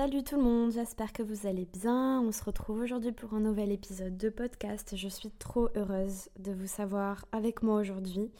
Salut 0.00 0.22
tout 0.22 0.36
le 0.36 0.42
monde, 0.42 0.72
j'espère 0.72 1.12
que 1.12 1.22
vous 1.22 1.46
allez 1.46 1.66
bien. 1.66 2.22
On 2.22 2.32
se 2.32 2.42
retrouve 2.42 2.80
aujourd'hui 2.80 3.12
pour 3.12 3.34
un 3.34 3.40
nouvel 3.40 3.70
épisode 3.70 4.16
de 4.16 4.30
podcast. 4.30 4.96
Je 4.96 5.08
suis 5.08 5.30
trop 5.30 5.68
heureuse 5.76 6.30
de 6.38 6.52
vous 6.52 6.66
savoir 6.66 7.26
avec 7.32 7.62
moi 7.62 7.78
aujourd'hui. 7.78 8.30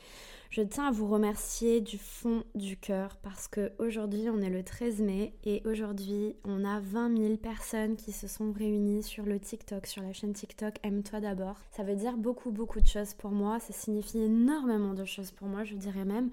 Je 0.49 0.63
tiens 0.63 0.87
à 0.87 0.91
vous 0.91 1.07
remercier 1.07 1.83
du 1.83 1.99
fond 1.99 2.45
du 2.55 2.79
cœur 2.79 3.19
parce 3.19 3.47
que 3.47 3.73
aujourd'hui 3.79 4.31
on 4.31 4.41
est 4.41 4.49
le 4.49 4.63
13 4.63 5.03
mai 5.03 5.35
et 5.45 5.61
aujourd'hui 5.67 6.35
on 6.45 6.65
a 6.65 6.81
20 6.81 7.19
000 7.19 7.37
personnes 7.37 7.97
qui 7.97 8.13
se 8.13 8.27
sont 8.27 8.53
réunies 8.53 9.03
sur 9.03 9.27
le 9.27 9.39
TikTok, 9.39 9.87
sur 9.87 10.03
la 10.03 10.15
chaîne 10.15 10.33
TikTok 10.33 10.77
Aime-toi 10.83 11.21
d'abord. 11.21 11.57
Ça 11.73 11.83
veut 11.83 11.95
dire 11.95 12.17
beaucoup 12.17 12.53
beaucoup 12.53 12.81
de 12.81 12.87
choses 12.87 13.13
pour 13.13 13.33
moi, 13.33 13.61
ça 13.61 13.75
signifie 13.75 14.23
énormément 14.23 14.95
de 14.95 15.05
choses 15.05 15.31
pour 15.31 15.47
moi, 15.47 15.65
je 15.65 15.75
dirais 15.75 16.07
même 16.07 16.31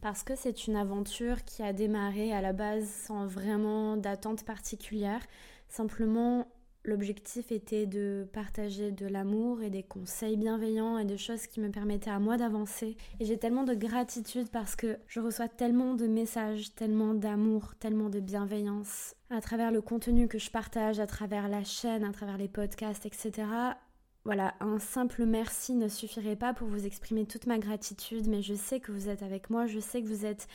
parce 0.00 0.22
que 0.22 0.36
c'est 0.36 0.66
une 0.66 0.76
aventure 0.76 1.44
qui 1.44 1.62
a 1.62 1.72
démarré 1.72 2.32
à 2.32 2.40
la 2.40 2.52
base 2.52 2.88
sans 2.88 3.26
vraiment 3.26 3.96
d'attente 3.96 4.44
particulière. 4.44 5.20
Simplement, 5.68 6.46
l'objectif 6.84 7.52
était 7.52 7.86
de 7.86 8.26
partager 8.32 8.90
de 8.90 9.06
l'amour 9.06 9.62
et 9.62 9.70
des 9.70 9.82
conseils 9.82 10.36
bienveillants 10.36 10.98
et 10.98 11.04
des 11.04 11.18
choses 11.18 11.46
qui 11.46 11.60
me 11.60 11.70
permettaient 11.70 12.10
à 12.10 12.18
moi 12.18 12.36
d'avancer. 12.36 12.96
Et 13.20 13.24
j'ai 13.24 13.38
tellement 13.38 13.64
de 13.64 13.74
gratitude 13.74 14.48
parce 14.50 14.76
que 14.76 14.98
je 15.06 15.20
reçois 15.20 15.48
tellement 15.48 15.94
de 15.94 16.06
messages, 16.06 16.74
tellement 16.74 17.14
d'amour, 17.14 17.74
tellement 17.78 18.08
de 18.08 18.20
bienveillance 18.20 19.14
à 19.30 19.40
travers 19.40 19.70
le 19.70 19.82
contenu 19.82 20.26
que 20.26 20.38
je 20.38 20.50
partage, 20.50 21.00
à 21.00 21.06
travers 21.06 21.48
la 21.48 21.62
chaîne, 21.62 22.04
à 22.04 22.12
travers 22.12 22.38
les 22.38 22.48
podcasts, 22.48 23.04
etc. 23.04 23.46
Voilà, 24.28 24.52
un 24.60 24.78
simple 24.78 25.24
merci 25.24 25.72
ne 25.72 25.88
suffirait 25.88 26.36
pas 26.36 26.52
pour 26.52 26.68
vous 26.68 26.84
exprimer 26.84 27.24
toute 27.24 27.46
ma 27.46 27.56
gratitude, 27.56 28.28
mais 28.28 28.42
je 28.42 28.52
sais 28.52 28.78
que 28.78 28.92
vous 28.92 29.08
êtes 29.08 29.22
avec 29.22 29.48
moi, 29.48 29.64
je 29.64 29.80
sais 29.80 30.02
que 30.02 30.06
vous 30.06 30.26
êtes 30.26 30.48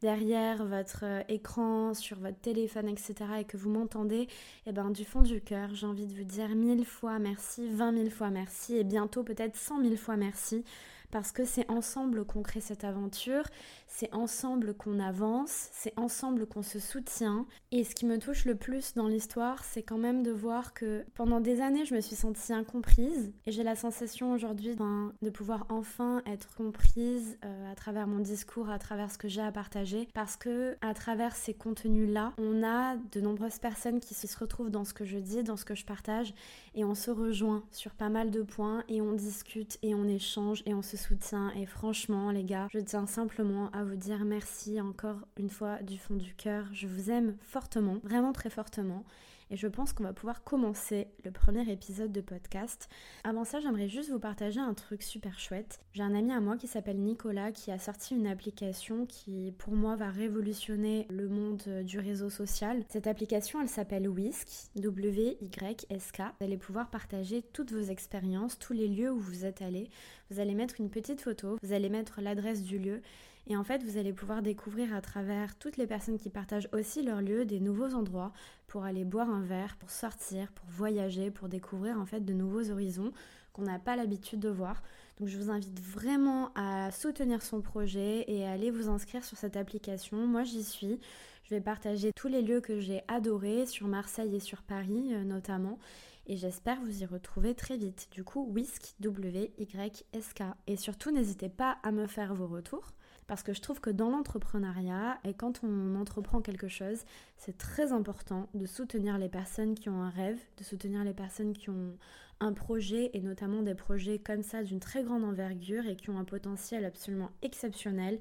derrière 0.00 0.66
votre 0.66 1.04
euh, 1.04 1.22
écran, 1.28 1.94
sur 1.94 2.18
votre 2.18 2.40
téléphone, 2.40 2.88
etc. 2.88 3.14
et 3.38 3.44
que 3.44 3.56
vous 3.56 3.70
m'entendez, 3.70 4.22
et 4.22 4.28
eh 4.66 4.72
ben 4.72 4.90
du 4.90 5.04
fond 5.04 5.22
du 5.22 5.40
cœur, 5.40 5.72
j'ai 5.76 5.86
envie 5.86 6.08
de 6.08 6.12
vous 6.12 6.24
dire 6.24 6.48
mille 6.56 6.84
fois 6.84 7.20
merci, 7.20 7.68
vingt 7.70 7.92
mille 7.92 8.10
fois 8.10 8.30
merci 8.30 8.76
et 8.76 8.82
bientôt 8.82 9.22
peut-être 9.22 9.54
cent 9.54 9.78
mille 9.78 9.96
fois 9.96 10.16
merci 10.16 10.64
parce 11.10 11.32
que 11.32 11.44
c'est 11.44 11.68
ensemble 11.70 12.24
qu'on 12.24 12.42
crée 12.42 12.60
cette 12.60 12.84
aventure, 12.84 13.44
c'est 13.86 14.12
ensemble 14.14 14.74
qu'on 14.74 15.00
avance, 15.00 15.68
c'est 15.72 15.92
ensemble 15.98 16.46
qu'on 16.46 16.62
se 16.62 16.78
soutient. 16.78 17.46
Et 17.72 17.84
ce 17.84 17.94
qui 17.94 18.06
me 18.06 18.18
touche 18.18 18.44
le 18.44 18.54
plus 18.54 18.94
dans 18.94 19.08
l'histoire, 19.08 19.64
c'est 19.64 19.82
quand 19.82 19.98
même 19.98 20.22
de 20.22 20.30
voir 20.30 20.74
que 20.74 21.04
pendant 21.14 21.40
des 21.40 21.60
années, 21.60 21.84
je 21.84 21.94
me 21.94 22.00
suis 22.00 22.16
sentie 22.16 22.52
incomprise. 22.52 23.32
Et 23.46 23.52
j'ai 23.52 23.62
la 23.62 23.76
sensation 23.76 24.32
aujourd'hui 24.32 24.74
ben, 24.76 25.12
de 25.22 25.30
pouvoir 25.30 25.66
enfin 25.68 26.22
être 26.26 26.54
comprise 26.54 27.38
euh, 27.44 27.72
à 27.72 27.74
travers 27.74 28.06
mon 28.06 28.20
discours, 28.20 28.70
à 28.70 28.78
travers 28.78 29.10
ce 29.10 29.18
que 29.18 29.28
j'ai 29.28 29.42
à 29.42 29.52
partager, 29.52 30.08
parce 30.14 30.36
que 30.36 30.76
à 30.80 30.94
travers 30.94 31.34
ces 31.34 31.54
contenus-là, 31.54 32.32
on 32.38 32.62
a 32.62 32.96
de 32.96 33.20
nombreuses 33.20 33.58
personnes 33.58 34.00
qui 34.00 34.14
se 34.14 34.38
retrouvent 34.38 34.70
dans 34.70 34.84
ce 34.84 34.94
que 34.94 35.04
je 35.04 35.18
dis, 35.18 35.42
dans 35.42 35.56
ce 35.56 35.64
que 35.64 35.74
je 35.74 35.84
partage, 35.84 36.32
et 36.74 36.84
on 36.84 36.94
se 36.94 37.10
rejoint 37.10 37.64
sur 37.72 37.92
pas 37.92 38.08
mal 38.08 38.30
de 38.30 38.42
points 38.42 38.84
et 38.88 39.00
on 39.00 39.12
discute 39.12 39.78
et 39.82 39.94
on 39.94 40.06
échange 40.06 40.62
et 40.66 40.74
on 40.74 40.82
se 40.82 40.96
soutient. 41.00 41.50
Et 41.56 41.66
franchement, 41.66 42.30
les 42.30 42.44
gars, 42.44 42.68
je 42.70 42.78
tiens 42.78 43.06
simplement 43.06 43.70
à 43.70 43.82
vous 43.82 43.96
dire 43.96 44.24
merci 44.24 44.80
encore 44.80 45.26
une 45.36 45.50
fois 45.50 45.82
du 45.82 45.98
fond 45.98 46.14
du 46.14 46.34
cœur. 46.34 46.66
Je 46.72 46.86
vous 46.86 47.10
aime 47.10 47.36
fortement, 47.42 47.98
vraiment 48.04 48.32
très 48.32 48.50
fortement 48.50 49.04
et 49.50 49.56
je 49.56 49.66
pense 49.66 49.92
qu'on 49.92 50.04
va 50.04 50.12
pouvoir 50.12 50.44
commencer 50.44 51.08
le 51.24 51.30
premier 51.30 51.70
épisode 51.70 52.12
de 52.12 52.20
podcast. 52.20 52.88
Avant 53.24 53.44
ça, 53.44 53.60
j'aimerais 53.60 53.88
juste 53.88 54.10
vous 54.10 54.20
partager 54.20 54.60
un 54.60 54.74
truc 54.74 55.02
super 55.02 55.38
chouette. 55.38 55.80
J'ai 55.92 56.02
un 56.02 56.14
ami 56.14 56.32
à 56.32 56.40
moi 56.40 56.56
qui 56.56 56.68
s'appelle 56.68 56.98
Nicolas 56.98 57.52
qui 57.52 57.70
a 57.70 57.78
sorti 57.78 58.14
une 58.14 58.26
application 58.26 59.06
qui 59.06 59.52
pour 59.58 59.74
moi 59.74 59.96
va 59.96 60.08
révolutionner 60.08 61.06
le 61.10 61.28
monde 61.28 61.62
du 61.84 61.98
réseau 61.98 62.30
social. 62.30 62.84
Cette 62.88 63.06
application, 63.06 63.60
elle 63.60 63.68
s'appelle 63.68 64.08
Whisk, 64.08 64.70
W-Y-S-K. 64.76 66.22
Vous 66.38 66.44
allez 66.44 66.56
pouvoir 66.56 66.90
partager 66.90 67.42
toutes 67.42 67.72
vos 67.72 67.82
expériences, 67.82 68.58
tous 68.58 68.72
les 68.72 68.88
lieux 68.88 69.10
où 69.10 69.18
vous 69.18 69.44
êtes 69.44 69.62
allé. 69.62 69.90
Vous 70.30 70.38
allez 70.38 70.54
mettre 70.54 70.80
une 70.80 70.90
petite 70.90 71.20
photo, 71.20 71.58
vous 71.62 71.72
allez 71.72 71.88
mettre 71.88 72.20
l'adresse 72.20 72.62
du 72.62 72.78
lieu 72.78 73.02
et 73.50 73.56
en 73.56 73.64
fait, 73.64 73.82
vous 73.82 73.98
allez 73.98 74.12
pouvoir 74.12 74.42
découvrir 74.42 74.94
à 74.94 75.00
travers 75.00 75.58
toutes 75.58 75.76
les 75.76 75.88
personnes 75.88 76.18
qui 76.18 76.30
partagent 76.30 76.68
aussi 76.72 77.02
leur 77.02 77.20
lieu 77.20 77.44
des 77.44 77.58
nouveaux 77.58 77.94
endroits 77.94 78.32
pour 78.68 78.84
aller 78.84 79.04
boire 79.04 79.28
un 79.28 79.42
verre, 79.42 79.76
pour 79.76 79.90
sortir, 79.90 80.52
pour 80.52 80.66
voyager, 80.68 81.32
pour 81.32 81.48
découvrir 81.48 81.98
en 81.98 82.06
fait 82.06 82.20
de 82.20 82.32
nouveaux 82.32 82.70
horizons 82.70 83.12
qu'on 83.52 83.62
n'a 83.62 83.80
pas 83.80 83.96
l'habitude 83.96 84.38
de 84.38 84.50
voir. 84.50 84.84
Donc 85.18 85.26
je 85.26 85.36
vous 85.36 85.50
invite 85.50 85.80
vraiment 85.80 86.52
à 86.54 86.92
soutenir 86.92 87.42
son 87.42 87.60
projet 87.60 88.24
et 88.28 88.46
à 88.46 88.52
aller 88.52 88.70
vous 88.70 88.88
inscrire 88.88 89.24
sur 89.24 89.36
cette 89.36 89.56
application. 89.56 90.28
Moi 90.28 90.44
j'y 90.44 90.62
suis. 90.62 91.00
Je 91.42 91.50
vais 91.50 91.60
partager 91.60 92.12
tous 92.14 92.28
les 92.28 92.42
lieux 92.42 92.60
que 92.60 92.78
j'ai 92.78 93.02
adorés 93.08 93.66
sur 93.66 93.88
Marseille 93.88 94.36
et 94.36 94.40
sur 94.40 94.62
Paris 94.62 95.12
euh, 95.12 95.24
notamment. 95.24 95.80
Et 96.28 96.36
j'espère 96.36 96.80
vous 96.82 97.02
y 97.02 97.04
retrouver 97.04 97.56
très 97.56 97.76
vite. 97.76 98.06
Du 98.12 98.22
coup, 98.22 98.46
Whisk, 98.48 98.94
W-Y-S-K. 99.00 100.42
Et 100.68 100.76
surtout, 100.76 101.10
n'hésitez 101.10 101.48
pas 101.48 101.78
à 101.82 101.90
me 101.90 102.06
faire 102.06 102.36
vos 102.36 102.46
retours 102.46 102.92
parce 103.30 103.44
que 103.44 103.52
je 103.52 103.60
trouve 103.60 103.80
que 103.80 103.90
dans 103.90 104.10
l'entrepreneuriat 104.10 105.16
et 105.22 105.34
quand 105.34 105.62
on 105.62 105.94
entreprend 105.94 106.40
quelque 106.40 106.66
chose, 106.66 107.04
c'est 107.36 107.56
très 107.56 107.92
important 107.92 108.48
de 108.54 108.66
soutenir 108.66 109.18
les 109.18 109.28
personnes 109.28 109.76
qui 109.76 109.88
ont 109.88 110.02
un 110.02 110.10
rêve, 110.10 110.40
de 110.58 110.64
soutenir 110.64 111.04
les 111.04 111.14
personnes 111.14 111.52
qui 111.52 111.70
ont 111.70 111.96
un 112.40 112.52
projet 112.52 113.10
et 113.14 113.20
notamment 113.20 113.62
des 113.62 113.76
projets 113.76 114.18
comme 114.18 114.42
ça 114.42 114.64
d'une 114.64 114.80
très 114.80 115.04
grande 115.04 115.22
envergure 115.22 115.86
et 115.86 115.94
qui 115.94 116.10
ont 116.10 116.18
un 116.18 116.24
potentiel 116.24 116.84
absolument 116.84 117.30
exceptionnel. 117.42 118.18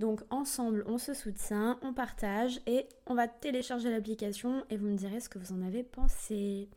Donc 0.00 0.20
ensemble, 0.28 0.84
on 0.86 0.98
se 0.98 1.14
soutient, 1.14 1.78
on 1.80 1.94
partage 1.94 2.60
et 2.66 2.86
on 3.06 3.14
va 3.14 3.28
télécharger 3.28 3.90
l'application 3.90 4.66
et 4.68 4.76
vous 4.76 4.88
me 4.88 4.96
direz 4.96 5.20
ce 5.20 5.30
que 5.30 5.38
vous 5.38 5.54
en 5.54 5.62
avez 5.62 5.82
pensé. 5.82 6.68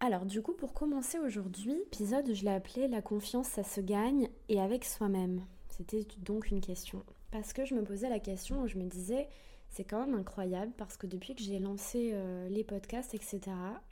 Alors 0.00 0.26
du 0.26 0.42
coup, 0.42 0.54
pour 0.54 0.74
commencer 0.74 1.20
aujourd'hui, 1.20 1.70
l'épisode, 1.70 2.34
je 2.34 2.42
l'ai 2.42 2.50
appelé 2.50 2.88
La 2.88 3.00
confiance, 3.00 3.46
ça 3.46 3.62
se 3.62 3.80
gagne 3.80 4.28
et 4.48 4.60
avec 4.60 4.84
soi-même. 4.84 5.44
C'était 5.76 6.06
donc 6.24 6.50
une 6.50 6.60
question. 6.60 7.02
Parce 7.30 7.52
que 7.52 7.64
je 7.64 7.74
me 7.74 7.82
posais 7.82 8.08
la 8.08 8.18
question 8.20 8.66
je 8.66 8.78
me 8.78 8.84
disais, 8.84 9.28
c'est 9.68 9.84
quand 9.84 10.06
même 10.06 10.14
incroyable 10.14 10.72
parce 10.76 10.96
que 10.96 11.06
depuis 11.06 11.34
que 11.34 11.42
j'ai 11.42 11.58
lancé 11.58 12.10
euh, 12.14 12.48
les 12.48 12.64
podcasts, 12.64 13.14
etc., 13.14 13.40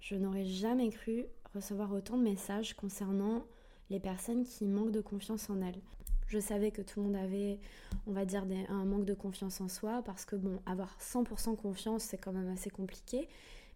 je 0.00 0.14
n'aurais 0.14 0.46
jamais 0.46 0.90
cru 0.90 1.26
recevoir 1.54 1.92
autant 1.92 2.16
de 2.16 2.22
messages 2.22 2.74
concernant 2.74 3.44
les 3.90 4.00
personnes 4.00 4.44
qui 4.44 4.64
manquent 4.64 4.92
de 4.92 5.00
confiance 5.00 5.50
en 5.50 5.60
elles. 5.60 5.80
Je 6.26 6.38
savais 6.38 6.70
que 6.70 6.80
tout 6.80 7.00
le 7.00 7.06
monde 7.06 7.16
avait, 7.16 7.58
on 8.06 8.12
va 8.12 8.24
dire, 8.24 8.44
un 8.70 8.84
manque 8.84 9.04
de 9.04 9.14
confiance 9.14 9.60
en 9.60 9.68
soi 9.68 10.02
parce 10.04 10.24
que, 10.24 10.36
bon, 10.36 10.58
avoir 10.64 10.96
100% 11.00 11.54
confiance, 11.56 12.02
c'est 12.02 12.16
quand 12.16 12.32
même 12.32 12.48
assez 12.48 12.70
compliqué. 12.70 13.28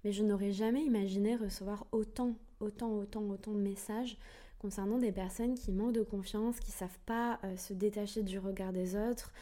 Mais 0.02 0.12
je 0.12 0.24
n'aurais 0.24 0.52
jamais 0.52 0.82
imaginé 0.82 1.36
recevoir 1.36 1.86
autant, 1.92 2.34
autant, 2.60 2.90
autant, 2.92 3.22
autant 3.28 3.52
de 3.52 3.58
messages 3.58 4.16
concernant 4.58 4.98
des 4.98 5.12
personnes 5.12 5.54
qui 5.54 5.72
manquent 5.72 5.92
de 5.92 6.02
confiance, 6.02 6.60
qui 6.60 6.70
savent 6.70 6.98
pas 7.06 7.38
euh, 7.44 7.56
se 7.56 7.72
détacher 7.72 8.22
du 8.22 8.38
regard 8.38 8.72
des 8.72 8.96
autres, 8.96 9.32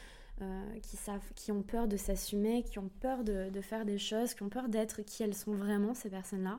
euh, 0.42 0.78
qui, 0.82 0.96
savent, 0.96 1.32
qui 1.34 1.50
ont 1.50 1.62
peur 1.62 1.88
de 1.88 1.96
s'assumer, 1.96 2.62
qui 2.62 2.78
ont 2.78 2.90
peur 3.00 3.24
de, 3.24 3.50
faire 3.62 3.86
des 3.86 3.98
choses, 3.98 4.34
qui 4.34 4.42
ont 4.42 4.50
peur 4.50 4.68
d'être 4.68 5.02
qui 5.02 5.22
elles 5.22 5.34
sont 5.34 5.54
vraiment, 5.54 5.94
ces 5.94 6.10
personnes-là. 6.10 6.58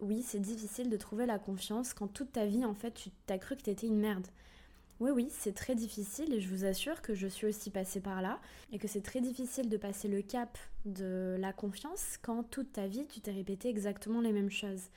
Oui, 0.00 0.22
c'est 0.26 0.40
difficile 0.40 0.88
de 0.88 0.96
trouver 0.96 1.26
la 1.26 1.38
confiance 1.38 1.92
quand 1.92 2.08
toute 2.08 2.32
ta 2.32 2.46
vie, 2.46 2.64
en 2.64 2.74
fait, 2.74 2.92
tu 2.92 3.10
t'as 3.26 3.36
cru 3.36 3.56
que 3.56 3.62
tu 3.62 3.70
étais 3.70 3.86
une 3.86 3.98
merde. 3.98 4.26
Oui, 5.00 5.10
oui, 5.10 5.28
c'est 5.30 5.54
très 5.54 5.74
difficile 5.74 6.32
et 6.32 6.40
je 6.40 6.48
vous 6.48 6.64
assure 6.64 7.00
que 7.02 7.14
je 7.14 7.26
suis 7.26 7.46
aussi 7.46 7.70
passée 7.70 8.00
par 8.00 8.20
là 8.20 8.38
et 8.72 8.78
que 8.78 8.88
c'est 8.88 9.00
très 9.00 9.20
difficile 9.20 9.68
de 9.68 9.76
passer 9.76 10.08
le 10.08 10.20
cap 10.20 10.58
de 10.84 11.36
la 11.38 11.52
confiance 11.52 12.18
quand 12.20 12.42
toute 12.42 12.72
ta 12.72 12.86
vie, 12.86 13.06
tu 13.06 13.20
t'es 13.20 13.32
répété 13.32 13.68
exactement 13.68 14.20
les 14.20 14.32
mêmes 14.32 14.50
choses. 14.50 14.88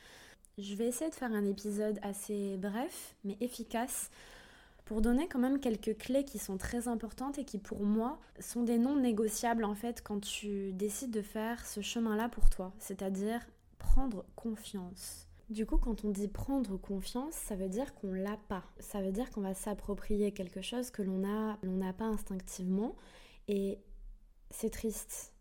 Je 0.59 0.75
vais 0.75 0.88
essayer 0.88 1.09
de 1.09 1.16
faire 1.16 1.31
un 1.31 1.46
épisode 1.46 1.97
assez 2.03 2.58
bref 2.58 3.16
mais 3.24 3.38
efficace 3.41 4.12
pour 4.86 5.02
donner 5.02 5.28
quand 5.28 5.40
même 5.40 5.59
quelques 5.59 5.97
clés 5.97 6.25
qui 6.25 6.38
sont 6.38 6.58
très 6.58 6.88
importantes 6.88 7.40
et 7.40 7.44
qui 7.44 7.58
pour 7.58 7.84
moi 7.84 8.19
sont 8.40 8.62
des 8.62 8.78
non 8.78 8.96
négociables 8.96 9.64
en 9.64 9.74
fait 9.74 10.03
quand 10.03 10.19
tu 10.19 10.72
décides 10.74 11.09
de 11.09 11.24
faire 11.24 11.66
ce 11.66 11.81
chemin-là 11.81 12.30
pour 12.30 12.52
toi, 12.52 12.72
c'est-à-dire 12.78 13.40
prendre 13.80 14.26
confiance. 14.35 15.28
Du 15.50 15.66
coup, 15.66 15.78
quand 15.78 16.05
on 16.05 16.09
dit 16.09 16.28
prendre 16.28 16.78
confiance, 16.78 17.34
ça 17.34 17.55
veut 17.55 17.70
dire 17.70 17.94
qu'on 17.96 18.14
l'a 18.14 18.38
pas. 18.47 18.64
Ça 18.79 19.02
veut 19.02 19.11
dire 19.11 19.32
qu'on 19.32 19.41
va 19.41 19.53
s'approprier 19.55 20.32
quelque 20.32 20.61
chose 20.61 20.91
que 20.91 21.02
l'on 21.02 21.28
a, 21.28 21.58
l'on 21.64 21.78
n'a 21.78 21.94
pas 21.94 22.05
instinctivement 22.05 22.96
et 23.47 23.79
c'est 24.52 24.70
triste. 24.70 25.33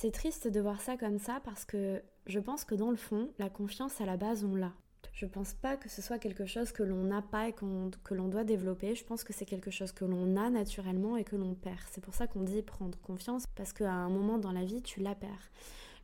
C'est 0.00 0.12
triste 0.12 0.46
de 0.46 0.60
voir 0.60 0.80
ça 0.80 0.96
comme 0.96 1.18
ça 1.18 1.40
parce 1.42 1.64
que 1.64 2.00
je 2.28 2.38
pense 2.38 2.64
que 2.64 2.76
dans 2.76 2.92
le 2.92 2.96
fond, 2.96 3.32
la 3.40 3.50
confiance 3.50 4.00
à 4.00 4.06
la 4.06 4.16
base, 4.16 4.44
on 4.44 4.54
l'a. 4.54 4.72
Je 5.12 5.26
pense 5.26 5.54
pas 5.54 5.76
que 5.76 5.88
ce 5.88 6.02
soit 6.02 6.20
quelque 6.20 6.46
chose 6.46 6.70
que 6.70 6.84
l'on 6.84 7.02
n'a 7.02 7.20
pas 7.20 7.48
et 7.48 7.52
que 7.52 8.14
l'on 8.14 8.28
doit 8.28 8.44
développer. 8.44 8.94
Je 8.94 9.04
pense 9.04 9.24
que 9.24 9.32
c'est 9.32 9.44
quelque 9.44 9.72
chose 9.72 9.90
que 9.90 10.04
l'on 10.04 10.36
a 10.36 10.50
naturellement 10.50 11.16
et 11.16 11.24
que 11.24 11.34
l'on 11.34 11.56
perd. 11.56 11.80
C'est 11.90 12.00
pour 12.00 12.14
ça 12.14 12.28
qu'on 12.28 12.42
dit 12.42 12.62
prendre 12.62 12.96
confiance 13.00 13.42
parce 13.56 13.72
qu'à 13.72 13.90
un 13.90 14.08
moment 14.08 14.38
dans 14.38 14.52
la 14.52 14.64
vie, 14.64 14.82
tu 14.82 15.00
la 15.00 15.16
perds. 15.16 15.50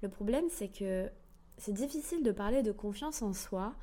Le 0.02 0.08
problème, 0.08 0.47
c'est 0.50 0.76
que 0.76 1.08
c'est 1.56 1.73
difficile 1.73 2.25
de 2.25 2.32
parler 2.32 2.64
de 2.64 2.73
confiance 2.73 3.23
en 3.23 3.32
soi 3.32 3.76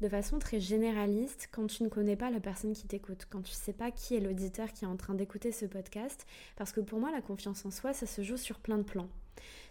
de 0.00 0.08
façon 0.08 0.40
très 0.40 0.58
généraliste 0.58 1.48
quand 1.52 1.68
tu 1.68 1.84
ne 1.84 1.88
connais 1.88 2.16
pas 2.16 2.32
la 2.32 2.40
personne 2.40 2.72
qui 2.72 2.88
t'écoute, 2.88 3.28
quand 3.30 3.42
tu 3.42 3.52
ne 3.52 3.56
sais 3.56 3.72
pas 3.72 3.92
qui 3.92 4.16
est 4.16 4.20
l'auditeur 4.20 4.72
qui 4.72 4.84
est 4.84 4.88
en 4.88 4.96
train 4.96 5.14
d'écouter 5.14 5.52
ce 5.52 5.64
podcast. 5.64 6.26
Parce 6.56 6.72
que 6.72 6.80
pour 6.80 6.98
moi, 6.98 7.12
la 7.12 7.22
confiance 7.22 7.64
en 7.64 7.70
soi, 7.70 7.92
ça 7.92 8.06
se 8.06 8.22
joue 8.22 8.36
sur 8.36 8.58
plein 8.58 8.78
de 8.78 8.82
plans. 8.82 9.08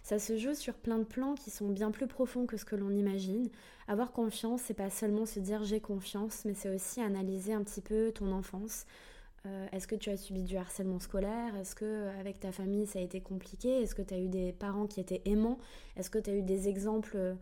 Ça 0.02 0.18
se 0.18 0.36
joue 0.36 0.54
sur 0.54 0.74
plein 0.74 0.98
de 0.98 1.04
plans 1.04 1.34
qui 1.34 1.50
sont 1.50 1.68
bien 1.68 1.90
plus 1.90 2.06
profonds 2.06 2.46
que 2.46 2.56
ce 2.56 2.64
que 2.64 2.76
l'on 2.76 2.90
imagine. 2.90 3.48
Avoir 3.88 4.12
confiance, 4.12 4.62
c'est 4.62 4.74
pas 4.74 4.90
seulement 4.90 5.26
se 5.26 5.40
dire 5.40 5.64
j'ai 5.64 5.80
confiance, 5.80 6.44
mais 6.44 6.54
c'est 6.54 6.74
aussi 6.74 7.00
analyser 7.00 7.52
un 7.54 7.62
petit 7.62 7.80
peu 7.80 8.12
ton 8.12 8.32
enfance. 8.32 8.86
Euh, 9.46 9.66
est-ce 9.72 9.86
que 9.86 9.94
tu 9.94 10.10
as 10.10 10.16
subi 10.16 10.42
du 10.42 10.56
harcèlement 10.56 11.00
scolaire? 11.00 11.54
Est-ce 11.56 11.74
que 11.74 12.08
avec 12.18 12.40
ta 12.40 12.52
famille 12.52 12.86
ça 12.86 12.98
a 12.98 13.02
été 13.02 13.20
compliqué? 13.20 13.82
Est-ce 13.82 13.94
que 13.94 14.02
tu 14.02 14.14
as 14.14 14.18
eu 14.18 14.28
des 14.28 14.52
parents 14.52 14.86
qui 14.86 15.00
étaient 15.00 15.22
aimants? 15.26 15.58
Est-ce 15.96 16.10
que 16.10 16.18
tu 16.18 16.30
as 16.30 16.34
eu 16.34 16.42
des 16.42 16.68
exemples 16.68 17.36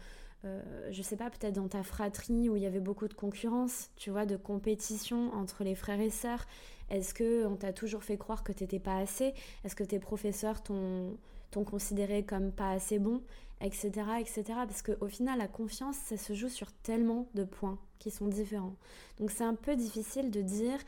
euh, 0.45 0.61
je 0.91 1.03
sais 1.03 1.17
pas, 1.17 1.31
peut-être 1.31 1.55
dans 1.55 1.69
ta 1.69 1.83
fratrie 1.83 2.49
où 2.49 2.57
il 2.57 2.63
y 2.63 2.67
avait 2.67 2.81
beaucoup 2.81 3.07
de 3.07 3.15
concurrence, 3.15 3.91
tu 3.97 4.11
vois, 4.11 4.27
de 4.27 4.37
compétition 4.37 5.33
entre 5.35 5.63
les 5.63 5.75
frères 5.75 6.01
et 6.01 6.11
sœurs? 6.11 6.47
Est-ce 6.91 7.15
que 7.15 7.47
on 7.47 7.57
t'a 7.57 7.73
toujours 7.73 8.03
fait 8.03 8.17
croire 8.17 8.43
que 8.43 8.53
t'étais 8.53 8.81
pas 8.81 8.97
assez? 8.97 9.35
Est-ce 9.65 9.77
que 9.77 9.85
tes 9.85 10.01
professeurs 10.01 10.63
t'ont 10.63 11.17
considéré 11.64 12.25
comme 12.25 12.50
pas 12.50 12.70
assez 12.70 12.99
bon 12.99 13.22
etc 13.60 13.90
etc 14.20 14.44
parce 14.66 14.82
qu'au 14.82 15.06
final 15.06 15.38
la 15.38 15.49
confiance 15.49 15.96
ça 15.96 16.16
se 16.16 16.32
joue 16.32 16.49
sur 16.49 16.72
tellement 16.72 17.28
de 17.34 17.44
points 17.44 17.78
qui 17.99 18.10
sont 18.10 18.26
différents. 18.26 18.76
Donc 19.19 19.31
c'est 19.31 19.44
un 19.44 19.54
peu 19.54 19.76
difficile 19.76 20.31
de 20.31 20.43
dire 20.43 20.78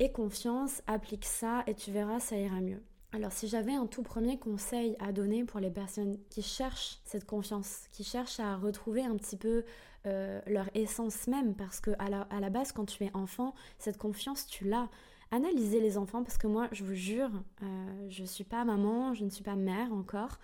et 0.00 0.12
confiance 0.12 0.82
applique 0.86 1.24
ça 1.24 1.62
et 1.66 1.74
tu 1.74 1.90
verras 1.92 2.20
ça 2.20 2.36
ira 2.36 2.60
mieux. 2.60 2.82
Alors 3.14 3.32
si 3.32 3.46
j'avais 3.46 3.74
un 3.74 3.86
tout 3.86 4.02
premier 4.02 4.38
conseil 4.38 4.96
à 4.98 5.12
donner 5.12 5.44
pour 5.44 5.60
les 5.60 5.70
personnes 5.70 6.18
qui 6.30 6.42
cherchent 6.42 6.98
cette 7.04 7.26
confiance, 7.26 7.82
qui 7.92 8.04
cherchent 8.04 8.40
à 8.40 8.56
retrouver 8.56 9.02
un 9.02 9.16
petit 9.16 9.36
peu 9.36 9.64
euh, 10.06 10.40
leur 10.46 10.68
essence 10.74 11.26
même, 11.26 11.54
parce 11.54 11.80
que 11.80 11.90
à 11.98 12.08
la, 12.08 12.22
à 12.22 12.40
la, 12.40 12.50
base 12.50 12.72
quand 12.72 12.86
tu 12.86 13.04
es 13.04 13.10
enfant, 13.14 13.54
cette 13.78 13.98
confiance 13.98 14.46
tu 14.46 14.64
l'as. 14.64 14.88
Analysez 15.32 15.80
les 15.80 15.96
enfants, 15.96 16.22
parce 16.22 16.36
que 16.36 16.46
moi 16.46 16.68
je 16.72 16.84
vous 16.84 16.94
jure, 16.94 17.30
euh, 17.62 18.06
je 18.10 18.20
ne 18.20 18.26
suis 18.26 18.44
pas 18.44 18.66
maman, 18.66 19.14
je 19.14 19.24
ne 19.24 19.30
suis 19.30 19.42
pas 19.42 19.56
mère 19.56 19.90
encore, 19.94 20.38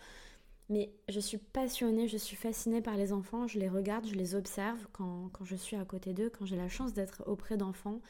mais 0.70 0.90
je 1.10 1.20
suis 1.20 1.36
passionnée, 1.36 2.08
je 2.08 2.16
suis 2.16 2.36
fascinée 2.36 2.80
par 2.80 2.96
les 2.96 3.12
enfants, 3.12 3.46
je 3.46 3.58
les 3.58 3.68
regarde, 3.68 4.06
je 4.06 4.14
les 4.14 4.34
observe 4.34 4.78
quand, 4.92 5.30
je 5.44 5.56
suis 5.56 5.76
à 5.76 5.84
côté 5.84 6.14
d'eux, 6.14 6.30
quand 6.30 6.46
j'ai 6.46 6.56
la 6.56 6.70
chance 6.70 6.94
d'être 6.94 7.22
auprès 7.26 7.58
d'enfants, 7.58 8.00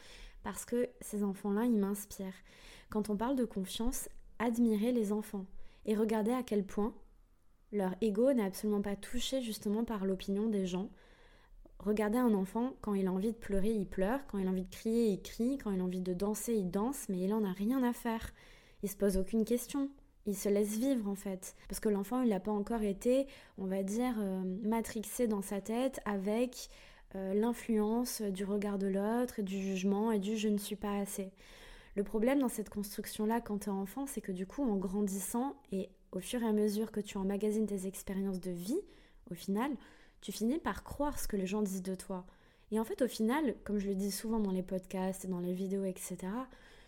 parce 0.44 0.64
que 0.64 0.88
ces 1.00 1.24
enfants-là, 1.24 1.64
ils 1.64 1.76
m'inspirent. 1.76 2.32
Quand 2.90 3.10
on 3.10 3.16
parle 3.16 3.34
de 3.34 3.44
confiance, 3.44 4.08
admirer 4.38 4.92
les 4.92 5.10
enfants 5.10 5.46
et 5.84 5.96
regarder 5.96 6.30
à 6.30 6.44
quel 6.44 6.64
point 6.64 6.94
leur 7.72 7.96
ego 8.00 8.32
n'est 8.32 8.44
absolument 8.44 8.82
pas 8.82 8.94
touché 8.94 9.42
justement 9.42 9.82
par 9.82 10.04
l'opinion 10.04 10.48
des 10.48 10.66
gens. 10.66 10.90
Regardez 11.78 12.18
un 12.18 12.34
enfant, 12.34 12.74
quand 12.80 12.94
il 12.94 13.06
a 13.06 13.12
envie 13.12 13.32
de 13.32 13.36
pleurer, 13.36 13.70
il 13.70 13.86
pleure, 13.86 14.26
quand 14.26 14.38
il 14.38 14.46
a 14.46 14.50
envie 14.50 14.64
de 14.64 14.70
crier, 14.70 15.06
il 15.08 15.22
crie, 15.22 15.58
quand 15.58 15.70
il 15.70 15.80
a 15.80 15.84
envie 15.84 16.00
de 16.00 16.12
danser, 16.12 16.54
il 16.54 16.70
danse, 16.70 17.08
mais 17.08 17.20
il 17.20 17.32
en 17.32 17.44
a 17.44 17.52
rien 17.52 17.82
à 17.84 17.92
faire. 17.92 18.32
Il 18.82 18.90
se 18.90 18.96
pose 18.96 19.16
aucune 19.16 19.44
question. 19.44 19.88
Il 20.26 20.36
se 20.36 20.48
laisse 20.48 20.76
vivre 20.76 21.08
en 21.08 21.14
fait. 21.14 21.54
Parce 21.68 21.80
que 21.80 21.88
l'enfant, 21.88 22.22
il 22.22 22.30
n'a 22.30 22.40
pas 22.40 22.52
encore 22.52 22.82
été, 22.82 23.26
on 23.56 23.66
va 23.66 23.82
dire, 23.82 24.14
euh, 24.18 24.42
matrixé 24.62 25.26
dans 25.26 25.40
sa 25.40 25.60
tête 25.60 26.00
avec 26.04 26.68
euh, 27.14 27.32
l'influence 27.32 28.20
du 28.20 28.44
regard 28.44 28.78
de 28.78 28.88
l'autre, 28.88 29.40
du 29.40 29.58
jugement 29.58 30.12
et 30.12 30.18
du 30.18 30.36
je 30.36 30.48
ne 30.48 30.58
suis 30.58 30.76
pas 30.76 30.98
assez. 30.98 31.32
Le 31.94 32.04
problème 32.04 32.40
dans 32.40 32.48
cette 32.48 32.68
construction-là 32.68 33.40
quand 33.40 33.60
tu 33.60 33.70
es 33.70 33.72
enfant, 33.72 34.06
c'est 34.06 34.20
que 34.20 34.32
du 34.32 34.46
coup, 34.46 34.62
en 34.62 34.76
grandissant 34.76 35.56
et 35.72 35.88
au 36.12 36.20
fur 36.20 36.42
et 36.42 36.46
à 36.46 36.52
mesure 36.52 36.92
que 36.92 37.00
tu 37.00 37.16
emmagasines 37.16 37.66
tes 37.66 37.86
expériences 37.86 38.40
de 38.40 38.50
vie, 38.50 38.80
au 39.30 39.34
final, 39.34 39.70
tu 40.20 40.32
finis 40.32 40.58
par 40.58 40.84
croire 40.84 41.18
ce 41.18 41.28
que 41.28 41.36
les 41.36 41.46
gens 41.46 41.62
disent 41.62 41.82
de 41.82 41.94
toi. 41.94 42.26
Et 42.70 42.78
en 42.78 42.84
fait, 42.84 43.02
au 43.02 43.08
final, 43.08 43.54
comme 43.64 43.78
je 43.78 43.88
le 43.88 43.94
dis 43.94 44.10
souvent 44.10 44.40
dans 44.40 44.50
les 44.50 44.62
podcasts 44.62 45.24
et 45.24 45.28
dans 45.28 45.40
les 45.40 45.54
vidéos, 45.54 45.84
etc., 45.84 46.18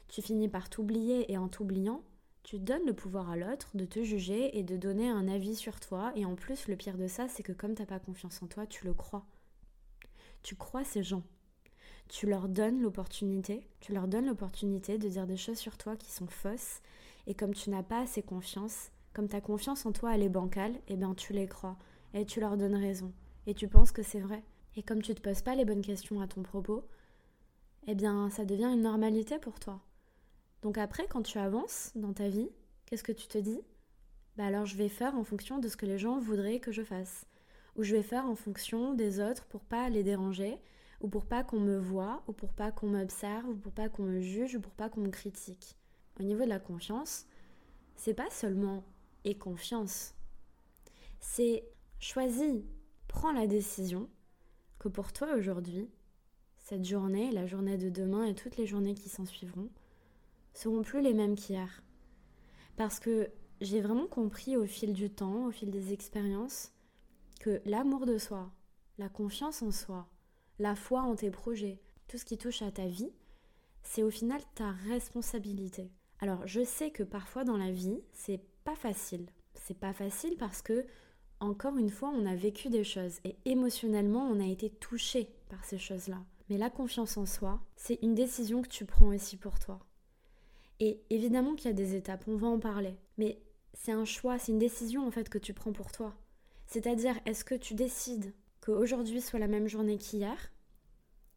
tu 0.09 0.23
finis 0.23 0.49
par 0.49 0.69
t'oublier 0.69 1.31
et 1.33 1.39
en 1.39 1.49
t'oubliant, 1.49 2.03
tu 2.43 2.59
donnes 2.59 2.87
le 2.87 2.95
pouvoir 2.95 3.31
à 3.31 3.37
l'autre 3.37 3.71
de 3.75 3.85
te 3.85 4.03
juger 4.03 4.59
et 4.59 4.63
de 4.63 4.77
donner 4.77 5.09
un 5.09 5.29
avis 5.29 5.55
sur 5.55 5.79
toi. 5.79 6.13
Et 6.17 6.25
en 6.25 6.35
plus, 6.35 6.69
le 6.69 6.77
pire 6.77 6.99
de 6.99 7.07
ça, 7.07 7.29
c'est 7.29 7.43
que 7.43 7.53
comme 7.53 7.75
tu 7.75 7.83
n'as 7.83 7.87
pas 7.87 8.01
confiance 8.01 8.43
en 8.43 8.47
toi, 8.47 8.67
tu 8.67 8.85
le 8.85 8.95
crois. 8.95 9.25
Tu 10.43 10.57
crois 10.57 10.85
ces 10.85 11.03
gens 11.03 11.23
tu 12.11 12.27
leur 12.27 12.49
donnes 12.49 12.83
l'opportunité, 12.83 13.69
tu 13.79 13.93
leur 13.93 14.09
donnes 14.09 14.27
l'opportunité 14.27 14.99
de 14.99 15.09
dire 15.09 15.29
des 15.29 15.37
choses 15.37 15.59
sur 15.59 15.79
toi 15.79 15.97
qui 15.97 16.11
sont 16.11 16.27
fausses, 16.27 16.83
et 17.29 17.35
comme 17.35 17.55
tu 17.55 17.71
n'as 17.71 17.85
pas 17.85 18.01
assez 18.01 18.21
confiance, 18.21 18.91
comme 19.13 19.29
ta 19.29 19.41
confiance 19.41 19.87
en 19.87 19.93
toi 19.93 20.15
elle 20.15 20.25
est 20.25 20.29
bancale, 20.29 20.75
eh 20.89 20.97
bien 20.97 21.15
tu 21.15 21.33
les 21.33 21.47
crois, 21.47 21.77
et 22.15 22.27
tu 22.27 22.41
leur 22.41 22.57
donnes 22.57 22.77
raison, 22.77 23.13
et 23.47 23.55
tu 23.55 23.69
penses 23.69 23.93
que 23.93 24.03
c'est 24.03 24.21
vrai. 24.21 24.43
Et 24.77 24.83
comme 24.83 25.03
tu 25.03 25.15
te 25.15 25.21
poses 25.21 25.43
pas 25.43 25.55
les 25.55 25.65
bonnes 25.65 25.83
questions 25.83 26.21
à 26.21 26.29
ton 26.29 26.43
propos, 26.43 26.85
eh 27.87 27.95
bien 27.95 28.31
ça 28.31 28.45
devient 28.45 28.71
une 28.73 28.83
normalité 28.83 29.39
pour 29.39 29.59
toi. 29.59 29.81
Donc 30.63 30.79
après, 30.79 31.07
quand 31.09 31.23
tu 31.23 31.39
avances 31.39 31.93
dans 31.95 32.13
ta 32.13 32.29
vie, 32.29 32.51
qu'est-ce 32.87 33.03
que 33.03 33.13
tu 33.13 33.27
te 33.27 33.39
dis? 33.39 33.61
Bah 34.37 34.47
alors 34.47 34.67
je 34.67 34.77
vais 34.77 34.89
faire 34.89 35.17
en 35.17 35.25
fonction 35.25 35.59
de 35.59 35.69
ce 35.69 35.77
que 35.77 35.87
les 35.87 35.99
gens 35.99 36.19
voudraient 36.19 36.61
que 36.61 36.73
je 36.73 36.83
fasse. 36.83 37.27
Ou 37.77 37.83
je 37.83 37.97
vais 37.97 38.03
faire 38.03 38.27
en 38.27 38.35
fonction 38.35 38.95
des 38.95 39.21
autres 39.21 39.47
pour 39.47 39.63
pas 39.63 39.89
les 39.89 40.03
déranger, 40.03 40.59
ou 41.01 41.09
pour 41.09 41.25
pas 41.27 41.43
qu'on 41.43 41.61
me 41.61 41.79
voit, 41.79 42.23
ou 42.27 42.33
pour 42.33 42.53
pas 42.53 42.73
qu'on 42.73 42.89
m'observe, 42.89 43.49
ou 43.49 43.57
pour 43.57 43.73
pas 43.73 43.89
qu'on 43.89 44.03
me 44.03 44.21
juge, 44.21 44.57
ou 44.57 44.61
pour 44.61 44.73
pas 44.73 44.89
qu'on 44.89 45.01
me 45.01 45.11
critique. 45.11 45.77
Au 46.19 46.23
niveau 46.23 46.45
de 46.45 46.49
la 46.49 46.59
confiance, 46.59 47.27
c'est 47.97 48.15
pas 48.15 48.31
seulement 48.31 48.85
et 49.25 49.37
confiance, 49.37 50.15
c'est 51.21 51.65
choisis, 52.01 52.63
prends 53.09 53.33
la 53.33 53.47
décision 53.47 54.09
que 54.79 54.89
pour 54.89 55.13
toi 55.13 55.35
aujourd'hui, 55.35 55.89
cette 56.59 56.85
journée, 56.85 57.31
la 57.31 57.47
journée 57.47 57.77
de 57.77 57.91
demain 57.91 58.25
et 58.25 58.35
toutes 58.35 58.57
les 58.57 58.67
journées 58.67 58.95
qui 58.95 59.09
s'en 59.09 59.27
suivront 59.27 59.69
seront 60.55 60.83
plus 60.83 61.01
les 61.01 61.15
mêmes 61.15 61.37
qu'hier. 61.37 61.83
Parce 62.77 62.99
que 62.99 63.31
j'ai 63.61 63.81
vraiment 63.81 64.07
compris 64.07 64.57
au 64.57 64.65
fil 64.65 64.93
du 64.93 65.11
temps, 65.11 65.47
au 65.47 65.51
fil 65.51 65.71
des 65.71 65.93
expériences, 65.93 66.73
que 67.41 67.61
l'amour 67.65 68.07
de 68.07 68.19
soi, 68.19 68.51
la 68.99 69.09
confiance 69.09 69.63
en 69.63 69.71
soi, 69.71 70.09
la 70.59 70.75
foi 70.75 71.03
en 71.03 71.15
tes 71.15 71.31
projets, 71.31 71.81
tout 72.09 72.19
ce 72.19 72.25
qui 72.25 72.39
touche 72.39 72.63
à 72.63 72.71
ta 72.71 72.87
vie, 72.87 73.13
c'est 73.83 74.03
au 74.03 74.11
final 74.11 74.41
ta 74.55 74.71
responsabilité. 74.71 75.91
Alors, 76.21 76.47
je 76.47 76.65
sais 76.65 76.91
que 76.91 77.03
parfois 77.03 77.45
dans 77.45 77.57
la 77.57 77.71
vie, 77.71 78.03
c'est 78.13 78.41
pas 78.65 78.75
facile. 78.75 79.27
C'est 79.55 79.79
pas 79.79 79.93
facile 79.93 80.37
parce 80.39 80.63
que, 80.63 80.87
encore 81.41 81.79
une 81.79 81.91
fois, 81.91 82.11
on 82.11 82.27
a 82.27 82.35
vécu 82.35 82.69
des 82.69 82.85
choses 82.85 83.19
et 83.25 83.37
émotionnellement, 83.47 84.29
on 84.31 84.41
a 84.41 84.47
été 84.47 84.71
touché 84.71 85.31
par 85.49 85.65
ces 85.65 85.79
choses-là. 85.79 86.19
Mais 86.49 86.59
la 86.59 86.71
confiance 86.71 87.17
en 87.17 87.27
soi, 87.27 87.61
c'est 87.77 87.99
une 88.03 88.15
décision 88.15 88.63
que 88.63 88.69
tu 88.69 88.85
prends 88.85 89.09
aussi 89.09 89.37
pour 89.37 89.59
toi. 89.59 89.81
Et 90.81 91.01
évidemment 91.11 91.55
qu'il 91.55 91.67
y 91.67 91.73
a 91.73 91.77
des 91.77 91.95
étapes, 91.95 92.25
on 92.27 92.37
va 92.37 92.49
en 92.49 92.59
parler. 92.59 92.95
Mais 93.19 93.41
c'est 93.73 93.93
un 93.93 94.05
choix, 94.05 94.39
c'est 94.39 94.53
une 94.53 94.59
décision 94.59 95.07
en 95.07 95.11
fait 95.11 95.29
que 95.29 95.39
tu 95.39 95.55
prends 95.55 95.73
pour 95.73 95.93
toi. 95.93 96.15
C'est-à-dire, 96.67 97.19
est-ce 97.27 97.45
que 97.45 97.55
tu 97.55 97.75
décides 97.75 98.33
qu'aujourd'hui 98.61 99.21
soit 99.21 99.39
la 99.39 99.49
même 99.49 99.69
journée 99.69 99.99
qu'hier? 99.99 100.53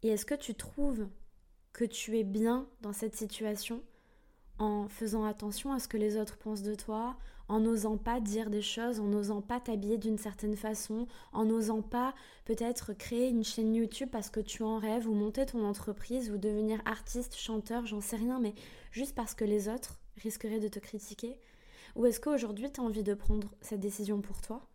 Et 0.01 0.10
est-ce 0.10 0.25
que 0.25 0.36
tu 0.36 0.54
trouves 0.54 1.08
que 1.72 1.86
tu 1.86 2.18
es 2.18 2.24
bien 2.24 2.68
dans 2.82 2.94
cette 2.94 3.16
situation 3.16 3.82
en 4.60 4.88
faisant 4.88 5.25
attention 5.25 5.74
à 5.74 5.80
ce 5.80 5.88
que 5.88 5.98
les 5.98 6.18
autres 6.18 6.38
pensent 6.38 6.62
de 6.62 6.75
toi, 6.75 7.18
en 7.54 7.60
n'osant 7.60 7.98
pas 7.98 8.20
dire 8.20 8.50
des 8.50 8.64
choses, 8.64 9.00
en 9.00 9.06
n'osant 9.06 9.40
pas 9.40 9.60
t'habiller 9.60 10.00
d'une 10.00 10.18
certaine 10.18 10.56
façon, 10.56 11.06
en 11.34 11.46
n'osant 11.46 11.84
pas 11.84 12.16
peut-être 12.46 12.94
créer 12.94 13.30
une 13.30 13.44
chaîne 13.44 13.76
YouTube 13.76 14.10
parce 14.12 14.32
que 14.32 14.40
tu 14.40 14.64
en 14.64 14.80
rêves, 14.80 15.08
ou 15.08 15.14
monter 15.14 15.46
ton 15.46 15.64
entreprise, 15.64 16.32
ou 16.32 16.38
devenir 16.38 16.82
artiste, 16.86 17.36
chanteur, 17.36 17.86
j'en 17.86 18.02
sais 18.02 18.16
rien, 18.16 18.40
mais 18.40 18.56
juste 18.90 19.14
parce 19.14 19.36
que 19.36 19.46
les 19.46 19.70
autres 19.70 20.00
risqueraient 20.18 20.60
de 20.60 20.68
te 20.68 20.80
critiquer? 20.80 21.40
Ou 21.96 22.08
est-ce 22.08 22.20
qu'aujourd'hui 22.20 22.72
tu 22.72 22.82
as 22.82 22.84
envie 22.84 23.04
de 23.04 23.14
prendre 23.14 23.54
cette 23.62 23.82
décision 23.82 24.20
pour 24.20 24.42
toi? 24.42 24.68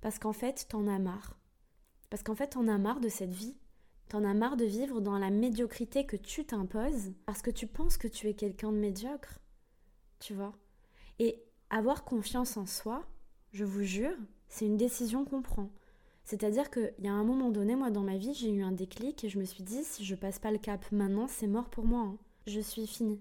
Parce 0.00 0.20
qu'en 0.20 0.32
fait, 0.32 0.66
t'en 0.68 0.86
as 0.86 1.00
marre. 1.00 1.36
Parce 2.08 2.22
qu'en 2.22 2.36
fait, 2.36 2.50
t'en 2.50 2.68
as 2.68 2.78
marre 2.78 3.00
de 3.00 3.08
cette 3.08 3.34
vie. 3.34 3.56
T'en 4.08 4.22
as 4.22 4.34
marre 4.34 4.56
de 4.56 4.64
vivre 4.64 5.00
dans 5.00 5.18
la 5.18 5.30
médiocrité 5.30 6.06
que 6.06 6.16
tu 6.16 6.44
t'imposes 6.44 7.10
parce 7.26 7.42
que 7.42 7.50
tu 7.50 7.66
penses 7.66 7.96
que 7.96 8.06
tu 8.06 8.28
es 8.28 8.34
quelqu'un 8.34 8.70
de 8.70 8.78
médiocre. 8.78 9.40
Tu 10.20 10.34
vois? 10.34 10.52
Et 11.18 11.42
avoir 11.72 12.04
confiance 12.04 12.56
en 12.56 12.66
soi, 12.66 13.02
je 13.52 13.64
vous 13.64 13.82
jure, 13.82 14.16
c'est 14.48 14.66
une 14.66 14.76
décision 14.76 15.24
qu'on 15.24 15.42
prend. 15.42 15.70
C'est-à-dire 16.22 16.70
qu'il 16.70 16.94
y 17.00 17.08
a 17.08 17.12
un 17.12 17.24
moment 17.24 17.50
donné, 17.50 17.74
moi, 17.74 17.90
dans 17.90 18.02
ma 18.02 18.18
vie, 18.18 18.34
j'ai 18.34 18.52
eu 18.52 18.62
un 18.62 18.72
déclic 18.72 19.24
et 19.24 19.28
je 19.28 19.38
me 19.38 19.44
suis 19.44 19.64
dit, 19.64 19.82
si 19.82 20.04
je 20.04 20.14
passe 20.14 20.38
pas 20.38 20.52
le 20.52 20.58
cap 20.58 20.84
maintenant, 20.92 21.26
c'est 21.26 21.46
mort 21.48 21.70
pour 21.70 21.84
moi. 21.84 22.02
Hein. 22.02 22.18
Je 22.46 22.60
suis 22.60 22.86
finie. 22.86 23.20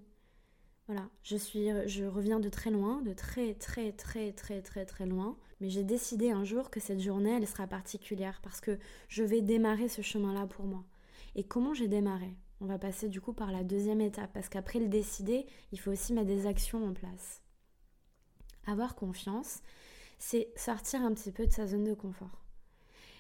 Voilà, 0.88 1.08
je 1.24 1.38
suis, 1.38 1.70
je 1.88 2.04
reviens 2.04 2.42
de 2.42 2.50
très 2.50 2.70
loin, 2.70 3.02
de 3.02 3.14
très 3.14 3.54
très 3.54 3.94
très 3.94 4.34
très 4.34 4.62
très 4.62 4.86
très 4.86 5.06
loin. 5.06 5.38
Mais 5.62 5.70
j'ai 5.70 5.84
décidé 5.84 6.32
un 6.32 6.44
jour 6.44 6.70
que 6.70 6.82
cette 6.82 7.00
journée, 7.00 7.38
elle 7.38 7.48
sera 7.48 7.68
particulière 7.68 8.42
parce 8.44 8.60
que 8.60 8.78
je 9.08 9.24
vais 9.24 9.42
démarrer 9.42 9.88
ce 9.88 10.02
chemin-là 10.02 10.48
pour 10.48 10.66
moi. 10.66 10.84
Et 11.36 11.46
comment 11.46 11.74
j'ai 11.74 11.88
démarré? 11.88 12.36
On 12.60 12.66
va 12.66 12.78
passer 12.78 13.08
du 13.08 13.22
coup 13.22 13.32
par 13.32 13.52
la 13.52 13.64
deuxième 13.64 14.02
étape 14.02 14.32
parce 14.34 14.50
qu'après 14.50 14.80
le 14.80 14.90
décider, 14.90 15.46
il 15.72 15.80
faut 15.80 15.92
aussi 15.92 16.14
mettre 16.14 16.28
des 16.28 16.46
actions 16.46 16.86
en 16.86 16.94
place. 16.94 17.41
Avoir 18.68 18.96
confiance, 18.96 19.62
c'est 20.20 20.50
sortir 20.56 21.02
un 21.02 21.14
petit 21.14 21.32
peu 21.32 21.48
de 21.48 21.52
sa 21.52 21.68
zone 21.68 21.84
de 21.84 21.94
confort. 21.94 22.44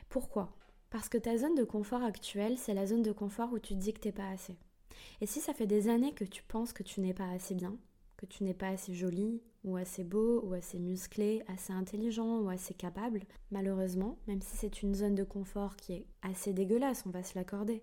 Pourquoi? 0.10 0.56
Parce 0.90 1.10
que 1.10 1.18
ta 1.18 1.38
zone 1.38 1.56
de 1.56 1.64
confort 1.64 2.04
actuelle, 2.04 2.58
c'est 2.58 2.74
la 2.74 2.86
zone 2.86 3.02
de 3.02 3.12
confort 3.12 3.52
où 3.54 3.60
tu 3.60 3.76
dis 3.76 3.94
que 3.94 4.00
t'es 4.00 4.12
pas 4.12 4.30
assez. 4.30 4.56
Et 5.22 5.26
si 5.26 5.40
ça 5.40 5.54
fait 5.54 5.68
des 5.68 5.88
années 5.88 6.14
que 6.14 6.26
tu 6.26 6.44
penses 6.44 6.74
que 6.74 6.84
tu 6.84 7.00
n'es 7.00 7.14
pas 7.14 7.30
assez 7.30 7.56
bien, 7.56 7.76
que 8.18 8.26
tu 8.26 8.44
n'es 8.44 8.54
pas 8.54 8.68
assez 8.68 8.94
jolie, 8.94 9.42
ou 9.64 9.78
assez 9.78 10.04
beau, 10.04 10.42
ou 10.42 10.54
assez 10.54 10.80
musclé, 10.80 11.44
assez 11.48 11.74
intelligent, 11.74 12.40
ou 12.40 12.50
assez 12.50 12.74
capable, 12.74 13.22
malheureusement, 13.52 14.18
même 14.28 14.42
si 14.42 14.58
c'est 14.58 14.82
une 14.82 14.96
zone 14.96 15.16
de 15.16 15.24
confort 15.24 15.76
qui 15.76 15.94
est 15.94 16.06
assez 16.22 16.54
dégueulasse, 16.54 17.04
on 17.06 17.12
va 17.12 17.24
se 17.24 17.38
l'accorder, 17.38 17.82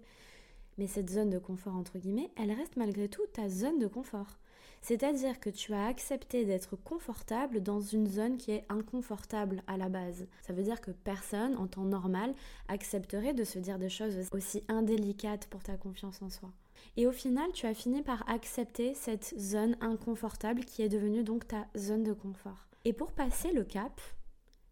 mais 0.76 0.86
cette 0.86 1.10
zone 1.10 1.30
de 1.30 1.38
confort, 1.38 1.74
entre 1.74 1.98
guillemets, 1.98 2.30
elle 2.36 2.52
reste 2.52 2.76
malgré 2.76 3.08
tout 3.08 3.26
ta 3.32 3.48
zone 3.48 3.78
de 3.78 3.86
confort. 3.86 4.38
C'est-à-dire 4.80 5.40
que 5.40 5.50
tu 5.50 5.74
as 5.74 5.86
accepté 5.86 6.44
d'être 6.44 6.76
confortable 6.76 7.62
dans 7.62 7.80
une 7.80 8.06
zone 8.06 8.36
qui 8.36 8.52
est 8.52 8.64
inconfortable 8.68 9.62
à 9.66 9.76
la 9.76 9.88
base. 9.88 10.26
Ça 10.42 10.52
veut 10.52 10.62
dire 10.62 10.80
que 10.80 10.90
personne, 10.90 11.56
en 11.56 11.66
temps 11.66 11.84
normal, 11.84 12.34
accepterait 12.68 13.34
de 13.34 13.44
se 13.44 13.58
dire 13.58 13.78
des 13.78 13.88
choses 13.88 14.16
aussi 14.32 14.64
indélicates 14.68 15.46
pour 15.46 15.62
ta 15.62 15.76
confiance 15.76 16.22
en 16.22 16.30
soi. 16.30 16.50
Et 16.96 17.06
au 17.06 17.12
final, 17.12 17.50
tu 17.52 17.66
as 17.66 17.74
fini 17.74 18.02
par 18.02 18.28
accepter 18.28 18.94
cette 18.94 19.34
zone 19.38 19.76
inconfortable 19.80 20.64
qui 20.64 20.82
est 20.82 20.88
devenue 20.88 21.24
donc 21.24 21.46
ta 21.46 21.66
zone 21.76 22.04
de 22.04 22.12
confort. 22.12 22.66
Et 22.84 22.92
pour 22.92 23.12
passer 23.12 23.52
le 23.52 23.64
cap, 23.64 24.00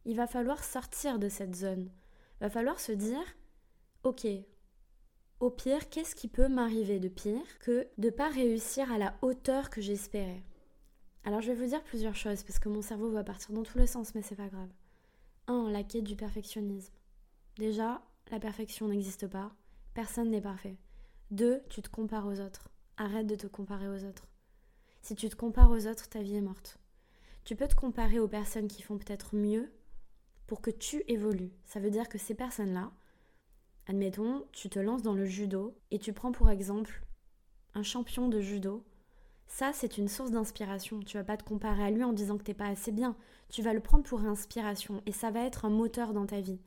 il 0.04 0.16
va 0.16 0.26
falloir 0.26 0.62
sortir 0.62 1.18
de 1.18 1.28
cette 1.28 1.56
zone. 1.56 1.90
Il 2.40 2.44
va 2.44 2.50
falloir 2.50 2.80
se 2.80 2.92
dire, 2.92 3.25
ok, 4.04 4.26
au 5.40 5.50
pire, 5.50 5.88
qu'est-ce 5.90 6.14
qui 6.14 6.28
peut 6.28 6.48
m'arriver 6.48 6.98
de 6.98 7.08
pire 7.08 7.58
que 7.60 7.88
de 7.98 8.06
ne 8.06 8.10
pas 8.10 8.30
réussir 8.30 8.90
à 8.90 8.98
la 8.98 9.14
hauteur 9.22 9.70
que 9.70 9.80
j'espérais? 9.80 10.42
Alors 11.24 11.40
je 11.40 11.48
vais 11.52 11.54
vous 11.54 11.70
dire 11.70 11.82
plusieurs 11.84 12.14
choses 12.14 12.42
parce 12.42 12.58
que 12.58 12.68
mon 12.68 12.82
cerveau 12.82 13.10
va 13.10 13.24
partir 13.24 13.52
dans 13.52 13.62
tous 13.62 13.78
les 13.78 13.86
sens, 13.86 14.14
mais 14.14 14.22
c'est 14.22 14.36
pas 14.36 14.48
grave. 14.48 14.70
1. 15.48 15.70
La 15.70 15.82
quête 15.82 16.04
du 16.04 16.16
perfectionnisme. 16.16 16.94
Déjà, 17.56 18.02
la 18.30 18.40
perfection 18.40 18.88
n'existe 18.88 19.26
pas. 19.26 19.52
Personne 19.94 20.30
n'est 20.30 20.40
parfait. 20.40 20.78
2. 21.32 21.62
Tu 21.68 21.82
te 21.82 21.88
compares 21.88 22.26
aux 22.26 22.40
autres. 22.40 22.70
Arrête 22.96 23.26
de 23.26 23.34
te 23.34 23.46
comparer 23.46 23.88
aux 23.88 24.04
autres. 24.04 24.28
Si 25.02 25.14
tu 25.14 25.28
te 25.28 25.36
compares 25.36 25.70
aux 25.70 25.86
autres, 25.86 26.08
ta 26.08 26.22
vie 26.22 26.36
est 26.36 26.40
morte. 26.40 26.78
Tu 27.44 27.54
peux 27.54 27.68
te 27.68 27.74
comparer 27.74 28.18
aux 28.18 28.28
personnes 28.28 28.68
qui 28.68 28.82
font 28.82 28.98
peut-être 28.98 29.36
mieux 29.36 29.70
pour 30.46 30.60
que 30.60 30.70
tu 30.70 31.02
évolues. 31.08 31.52
Ça 31.64 31.80
veut 31.80 31.90
dire 31.90 32.08
que 32.08 32.18
ces 32.18 32.34
personnes-là, 32.34 32.90
admettons, 33.86 34.44
tu 34.52 34.68
te 34.68 34.78
lances 34.78 35.02
dans 35.02 35.14
le 35.14 35.26
judo 35.26 35.76
et 35.90 35.98
tu 35.98 36.12
prends 36.12 36.32
pour 36.32 36.50
exemple 36.50 37.02
un 37.74 37.82
champion 37.82 38.28
de 38.28 38.40
judo. 38.40 38.84
Ça, 39.46 39.72
c'est 39.72 39.98
une 39.98 40.08
source 40.08 40.30
d'inspiration. 40.30 41.00
Tu 41.00 41.16
vas 41.16 41.24
pas 41.24 41.36
te 41.36 41.44
comparer 41.44 41.84
à 41.84 41.90
lui 41.90 42.02
en 42.02 42.12
disant 42.12 42.36
que 42.36 42.42
t'es 42.42 42.54
pas 42.54 42.66
assez 42.66 42.90
bien. 42.90 43.16
Tu 43.48 43.62
vas 43.62 43.72
le 43.72 43.80
prendre 43.80 44.04
pour 44.04 44.22
inspiration 44.22 45.02
et 45.06 45.12
ça 45.12 45.30
va 45.30 45.44
être 45.44 45.64
un 45.64 45.70
moteur 45.70 46.12
dans 46.12 46.26
ta 46.26 46.40
vie. 46.40 46.60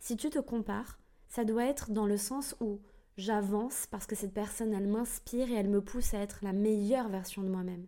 Si 0.00 0.16
tu 0.16 0.30
te 0.30 0.38
compares, 0.38 0.98
ça 1.28 1.44
doit 1.44 1.64
être 1.64 1.92
dans 1.92 2.06
le 2.06 2.16
sens 2.16 2.56
où 2.60 2.80
j'avance 3.16 3.86
parce 3.90 4.06
que 4.06 4.16
cette 4.16 4.34
personne, 4.34 4.74
elle 4.74 4.88
m'inspire 4.88 5.50
et 5.50 5.54
elle 5.54 5.68
me 5.68 5.80
pousse 5.80 6.14
à 6.14 6.18
être 6.18 6.40
la 6.42 6.52
meilleure 6.52 7.08
version 7.08 7.42
de 7.42 7.48
moi-même. 7.48 7.86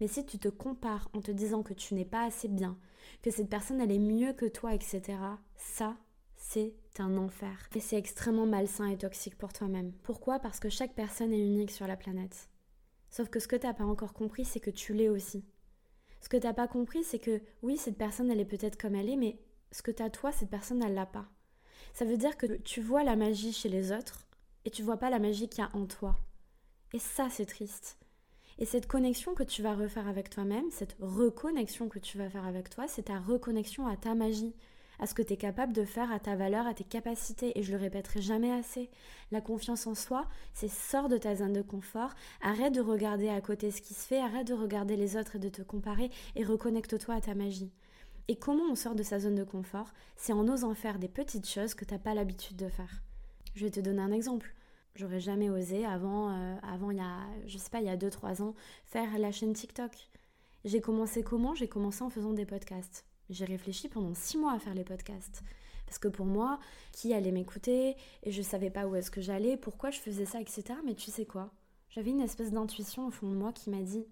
Mais 0.00 0.08
si 0.08 0.26
tu 0.26 0.38
te 0.38 0.48
compares 0.48 1.08
en 1.12 1.20
te 1.20 1.30
disant 1.30 1.62
que 1.62 1.74
tu 1.74 1.94
n'es 1.94 2.04
pas 2.04 2.24
assez 2.24 2.48
bien, 2.48 2.76
que 3.22 3.30
cette 3.30 3.48
personne, 3.48 3.80
elle 3.80 3.92
est 3.92 3.98
mieux 3.98 4.32
que 4.32 4.46
toi, 4.46 4.74
etc., 4.74 5.18
ça, 5.56 5.96
c'est 6.36 6.74
un 7.00 7.16
enfer. 7.16 7.68
Et 7.74 7.80
c'est 7.80 7.96
extrêmement 7.96 8.46
malsain 8.46 8.86
et 8.86 8.98
toxique 8.98 9.36
pour 9.36 9.52
toi-même. 9.52 9.92
Pourquoi? 10.02 10.38
Parce 10.38 10.60
que 10.60 10.68
chaque 10.68 10.94
personne 10.94 11.32
est 11.32 11.46
unique 11.46 11.70
sur 11.70 11.86
la 11.86 11.96
planète. 11.96 12.48
Sauf 13.10 13.28
que 13.28 13.40
ce 13.40 13.48
que 13.48 13.56
tu 13.56 13.66
n'as 13.66 13.74
pas 13.74 13.84
encore 13.84 14.12
compris, 14.12 14.44
c'est 14.44 14.60
que 14.60 14.70
tu 14.70 14.92
l'es 14.92 15.08
aussi. 15.08 15.44
Ce 16.20 16.28
que 16.28 16.36
tu 16.36 16.46
n'as 16.46 16.54
pas 16.54 16.68
compris, 16.68 17.04
c'est 17.04 17.18
que 17.18 17.42
oui, 17.62 17.76
cette 17.76 17.98
personne, 17.98 18.30
elle 18.30 18.40
est 18.40 18.44
peut-être 18.44 18.80
comme 18.80 18.94
elle 18.94 19.10
est, 19.10 19.16
mais 19.16 19.38
ce 19.72 19.82
que 19.82 19.90
tu 19.90 20.02
as 20.02 20.10
toi, 20.10 20.32
cette 20.32 20.50
personne, 20.50 20.82
elle 20.82 20.94
l'a 20.94 21.06
pas. 21.06 21.28
Ça 21.92 22.04
veut 22.04 22.16
dire 22.16 22.36
que 22.36 22.46
tu 22.46 22.80
vois 22.80 23.04
la 23.04 23.14
magie 23.14 23.52
chez 23.52 23.68
les 23.68 23.92
autres, 23.92 24.26
et 24.64 24.70
tu 24.70 24.82
vois 24.82 24.96
pas 24.96 25.10
la 25.10 25.18
magie 25.18 25.48
qu'il 25.48 25.62
y 25.62 25.66
a 25.66 25.76
en 25.76 25.86
toi. 25.86 26.16
Et 26.92 26.98
ça, 26.98 27.28
c'est 27.30 27.46
triste. 27.46 27.98
Et 28.58 28.64
cette 28.64 28.86
connexion 28.86 29.34
que 29.34 29.42
tu 29.42 29.62
vas 29.62 29.74
refaire 29.74 30.08
avec 30.08 30.30
toi-même, 30.30 30.70
cette 30.70 30.96
reconnexion 31.00 31.88
que 31.88 31.98
tu 31.98 32.18
vas 32.18 32.30
faire 32.30 32.44
avec 32.44 32.70
toi, 32.70 32.86
c'est 32.88 33.04
ta 33.04 33.18
reconnexion 33.18 33.86
à 33.86 33.96
ta 33.96 34.14
magie, 34.14 34.54
à 34.98 35.06
ce 35.06 35.14
que 35.14 35.22
tu 35.22 35.34
es 35.34 35.36
capable 35.36 35.72
de 35.72 35.84
faire, 35.84 36.12
à 36.12 36.18
ta 36.18 36.36
valeur, 36.36 36.66
à 36.66 36.74
tes 36.74 36.84
capacités. 36.84 37.58
Et 37.58 37.62
je 37.62 37.72
le 37.72 37.78
répéterai 37.78 38.20
jamais 38.20 38.52
assez. 38.52 38.90
La 39.30 39.40
confiance 39.40 39.86
en 39.86 39.94
soi, 39.94 40.26
c'est 40.52 40.70
sors 40.70 41.08
de 41.08 41.18
ta 41.18 41.34
zone 41.34 41.52
de 41.52 41.62
confort, 41.62 42.14
arrête 42.42 42.74
de 42.74 42.80
regarder 42.80 43.28
à 43.28 43.40
côté 43.40 43.70
ce 43.70 43.82
qui 43.82 43.94
se 43.94 44.06
fait, 44.06 44.20
arrête 44.20 44.46
de 44.46 44.54
regarder 44.54 44.96
les 44.96 45.16
autres 45.16 45.36
et 45.36 45.40
de 45.40 45.48
te 45.48 45.62
comparer 45.62 46.10
et 46.36 46.44
reconnecte-toi 46.44 47.14
à 47.14 47.20
ta 47.20 47.34
magie. 47.34 47.72
Et 48.28 48.36
comment 48.36 48.64
on 48.70 48.74
sort 48.74 48.94
de 48.94 49.02
sa 49.02 49.20
zone 49.20 49.34
de 49.34 49.44
confort? 49.44 49.92
C'est 50.16 50.32
en 50.32 50.48
osant 50.48 50.74
faire 50.74 50.98
des 50.98 51.08
petites 51.08 51.48
choses 51.48 51.74
que 51.74 51.84
tu 51.84 51.92
n'as 51.92 52.00
pas 52.00 52.14
l'habitude 52.14 52.56
de 52.56 52.68
faire. 52.68 53.02
Je 53.54 53.64
vais 53.64 53.70
te 53.70 53.80
donner 53.80 54.00
un 54.00 54.12
exemple. 54.12 54.54
J'aurais 54.94 55.20
jamais 55.20 55.50
osé 55.50 55.84
avant, 55.84 56.30
euh, 56.30 56.56
avant 56.62 56.90
il 56.90 56.98
y 56.98 57.00
a, 57.00 57.20
je 57.46 57.58
sais 57.58 57.68
pas, 57.68 57.80
il 57.80 57.86
y 57.86 57.90
a 57.90 57.96
2-3 57.96 58.42
ans, 58.42 58.54
faire 58.84 59.18
la 59.18 59.32
chaîne 59.32 59.52
TikTok. 59.52 59.90
J'ai 60.64 60.80
commencé 60.80 61.22
comment? 61.22 61.54
J'ai 61.54 61.68
commencé 61.68 62.02
en 62.02 62.10
faisant 62.10 62.32
des 62.32 62.46
podcasts. 62.46 63.04
J'ai 63.30 63.44
réfléchi 63.44 63.88
pendant 63.88 64.14
6 64.14 64.38
mois 64.38 64.52
à 64.52 64.58
faire 64.58 64.74
les 64.74 64.84
podcasts. 64.84 65.42
Parce 65.86 65.98
que 65.98 66.08
pour 66.08 66.26
moi, 66.26 66.58
qui 66.92 67.12
allait 67.12 67.30
m'écouter 67.30 67.96
Et 68.22 68.32
je 68.32 68.42
savais 68.42 68.70
pas 68.70 68.86
où 68.86 68.94
est-ce 68.94 69.10
que 69.10 69.20
j'allais, 69.20 69.56
pourquoi 69.56 69.90
je 69.90 70.00
faisais 70.00 70.26
ça, 70.26 70.40
etc. 70.40 70.64
Mais 70.84 70.94
tu 70.94 71.10
sais 71.10 71.26
quoi? 71.26 71.52
J'avais 71.90 72.10
une 72.10 72.20
espèce 72.20 72.50
d'intuition 72.50 73.06
au 73.06 73.10
fond 73.10 73.28
de 73.28 73.36
moi 73.36 73.52
qui 73.52 73.70
m'a 73.70 73.82
dit 73.82 74.06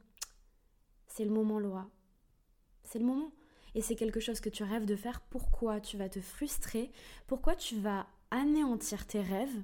c'est 1.14 1.25
le 1.26 1.31
moment, 1.31 1.59
Laura. 1.59 1.90
C'est 2.85 2.99
le 2.99 3.04
moment. 3.04 3.33
Et 3.75 3.83
c'est 3.83 3.97
quelque 3.97 4.21
chose 4.21 4.40
que 4.40 4.49
tu 4.49 4.62
rêves 4.62 4.87
de 4.87 4.97
faire. 4.97 5.21
Pourquoi 5.21 5.78
tu 5.78 5.99
vas 5.99 6.09
te 6.09 6.21
frustrer? 6.21 6.90
Pourquoi 7.26 7.54
tu 7.54 7.76
vas 7.76 8.07
anéantir 8.31 9.07
tes 9.07 9.21
rêves 9.21 9.62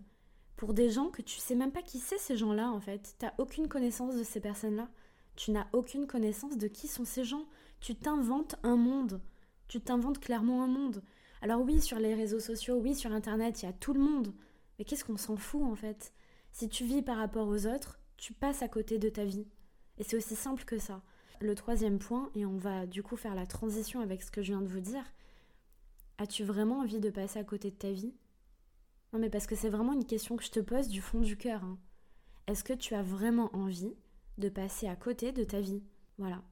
pour 0.57 0.75
des 0.75 0.91
gens 0.91 1.09
que 1.09 1.23
tu 1.23 1.39
sais 1.39 1.55
même 1.55 1.73
pas 1.73 1.83
qui 1.83 2.01
c'est 2.01 2.19
ces 2.19 2.37
gens-là 2.37 2.71
en 2.71 2.81
fait? 2.81 3.15
Tu 3.19 3.25
n'as 3.25 3.33
aucune 3.39 3.69
connaissance 3.69 4.15
de 4.17 4.25
ces 4.25 4.41
personnes-là. 4.41 4.89
Tu 5.37 5.53
n'as 5.53 5.69
aucune 5.73 6.07
connaissance 6.07 6.59
de 6.59 6.69
qui 6.69 6.87
sont 6.87 7.07
ces 7.07 7.25
gens. 7.25 7.47
Tu 7.81 7.95
t'inventes 7.95 8.57
un 8.63 8.77
monde. 8.77 9.23
Tu 9.69 9.81
t'inventes 9.81 10.19
clairement 10.19 10.63
un 10.65 10.67
monde. 10.67 11.03
Alors 11.43 11.61
oui, 11.61 11.81
sur 11.81 11.99
les 11.99 12.15
réseaux 12.15 12.41
sociaux, 12.41 12.81
oui, 12.83 12.95
sur 12.95 13.13
Internet, 13.13 13.63
il 13.63 13.67
y 13.67 13.69
a 13.69 13.73
tout 13.73 13.93
le 13.93 14.01
monde. 14.01 14.33
Mais 14.79 14.85
qu'est-ce 14.85 15.05
qu'on 15.05 15.17
s'en 15.17 15.37
fout 15.37 15.63
en 15.63 15.75
fait? 15.75 16.13
Si 16.53 16.69
tu 16.69 16.85
vis 16.85 17.03
par 17.03 17.19
rapport 17.19 17.47
aux 17.47 17.67
autres, 17.67 18.01
tu 18.17 18.33
passes 18.33 18.63
à 18.63 18.69
côté 18.69 18.99
de 18.99 19.09
ta 19.09 19.25
vie. 19.25 19.47
Et 19.99 20.05
c'est 20.05 20.17
aussi 20.17 20.37
simple 20.37 20.65
que 20.65 20.79
ça. 20.79 21.03
Le 21.41 21.55
troisième 21.55 21.99
point, 21.99 22.31
et 22.35 22.47
on 22.47 22.57
va 22.57 22.87
du 22.87 23.03
coup 23.03 23.17
faire 23.17 23.35
la 23.35 23.47
transition 23.47 24.01
avec 24.01 24.23
ce 24.23 24.31
que 24.31 24.43
je 24.43 24.53
viens 24.53 24.63
de 24.63 24.67
vous 24.67 24.81
dire, 24.81 25.05
as-tu 26.17 26.45
vraiment 26.45 26.81
envie 26.81 26.99
de 26.99 27.11
passer 27.11 27.39
à 27.39 27.45
côté 27.45 27.71
de 27.71 27.77
ta 27.77 27.93
vie? 27.93 28.15
Non, 29.13 29.19
mais 29.19 29.31
parce 29.31 29.47
que 29.47 29.55
c'est 29.55 29.69
vraiment 29.69 29.93
une 29.93 30.05
question 30.05 30.37
que 30.37 30.45
je 30.45 30.51
te 30.51 30.61
pose 30.61 30.89
du 30.89 31.01
fond 31.01 31.21
du 31.21 31.37
cœur. 31.37 31.63
Hein. 31.63 31.79
Est-ce 32.47 32.65
que 32.65 32.73
tu 32.73 32.95
as 32.95 33.03
vraiment 33.03 33.55
envie 33.55 33.95
de 34.39 34.49
passer 34.49 34.89
à 34.89 34.97
côté 34.97 35.33
de 35.33 35.45
ta 35.45 35.61
vie? 35.61 35.83
Voilà. 36.17 36.43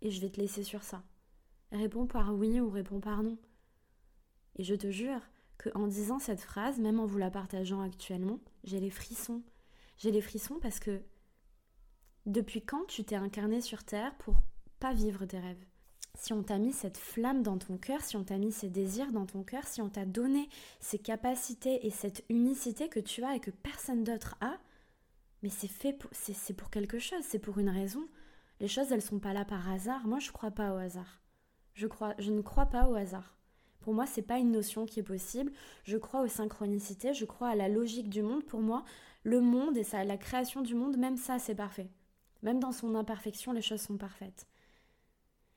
Et 0.00 0.10
je 0.10 0.20
vais 0.20 0.30
te 0.30 0.40
laisser 0.40 0.62
sur 0.62 0.82
ça. 0.82 1.02
Réponds 1.72 2.06
par 2.06 2.34
oui 2.34 2.60
ou 2.60 2.70
réponds 2.70 3.00
par 3.00 3.22
non. 3.22 3.38
Et 4.56 4.64
je 4.64 4.74
te 4.74 4.90
jure 4.90 5.20
que 5.58 5.70
en 5.74 5.86
disant 5.86 6.18
cette 6.18 6.40
phrase, 6.40 6.78
même 6.78 7.00
en 7.00 7.06
vous 7.06 7.18
la 7.18 7.30
partageant 7.30 7.80
actuellement, 7.80 8.38
j'ai 8.64 8.78
les 8.78 8.90
frissons. 8.90 9.42
J'ai 9.96 10.10
les 10.10 10.20
frissons 10.20 10.58
parce 10.60 10.78
que 10.78 11.00
depuis 12.26 12.62
quand 12.62 12.84
tu 12.86 13.04
t'es 13.04 13.16
incarné 13.16 13.60
sur 13.60 13.84
Terre 13.84 14.14
pour 14.18 14.36
pas 14.80 14.92
vivre 14.92 15.24
tes 15.24 15.38
rêves? 15.38 15.64
Si 16.14 16.34
on 16.34 16.42
t'a 16.42 16.58
mis 16.58 16.72
cette 16.72 16.98
flamme 16.98 17.42
dans 17.42 17.56
ton 17.56 17.78
cœur, 17.78 18.02
si 18.02 18.16
on 18.16 18.24
t'a 18.24 18.36
mis 18.36 18.52
ces 18.52 18.68
désirs 18.68 19.12
dans 19.12 19.24
ton 19.24 19.42
cœur, 19.42 19.66
si 19.66 19.80
on 19.80 19.88
t'a 19.88 20.04
donné 20.04 20.48
ces 20.78 20.98
capacités 20.98 21.86
et 21.86 21.90
cette 21.90 22.22
unicité 22.28 22.90
que 22.90 23.00
tu 23.00 23.24
as 23.24 23.36
et 23.36 23.40
que 23.40 23.50
personne 23.50 24.04
d'autre 24.04 24.36
a, 24.42 24.58
mais 25.42 25.48
c'est 25.48 25.68
fait 25.68 25.98
c'est, 26.12 26.54
pour 26.54 26.68
quelque 26.68 26.98
chose, 26.98 27.22
c'est 27.22 27.38
pour 27.38 27.58
une 27.58 27.70
raison. 27.70 28.06
Les 28.60 28.68
choses, 28.68 28.92
elles 28.92 29.02
sont 29.02 29.18
pas 29.18 29.32
là 29.32 29.44
par 29.46 29.70
hasard. 29.70 30.06
Moi, 30.06 30.18
je 30.18 30.30
crois 30.30 30.50
pas 30.50 30.74
au 30.74 30.76
hasard. 30.76 31.21
Je 31.74 31.86
ne 31.86 32.40
crois 32.40 32.66
pas 32.66 32.88
au 32.88 32.94
hasard. 32.94 33.36
Pour 33.80 33.94
moi, 33.94 34.06
c'est 34.06 34.22
pas 34.22 34.38
une 34.38 34.52
notion 34.52 34.86
qui 34.86 35.00
est 35.00 35.04
possible. 35.04 35.52
Je 35.84 35.96
crois 35.96 36.22
aux 36.22 36.28
synchronicités, 36.28 37.14
je 37.14 37.24
crois 37.24 37.48
à 37.48 37.56
la 37.56 37.68
logique 37.68 38.08
du 38.08 38.22
monde. 38.22 38.44
Pour 38.44 38.60
moi, 38.60 38.84
le 39.24 39.40
monde 39.40 39.76
et 39.76 39.84
ça, 39.84 40.04
la 40.04 40.16
création 40.16 40.62
du 40.62 40.74
monde, 40.74 40.96
même 40.96 41.16
ça, 41.16 41.38
c'est 41.38 41.54
parfait. 41.54 41.90
Même 42.42 42.60
dans 42.60 42.72
son 42.72 42.94
imperfection, 42.94 43.52
les 43.52 43.62
choses 43.62 43.82
sont 43.82 43.96
parfaites 43.96 44.46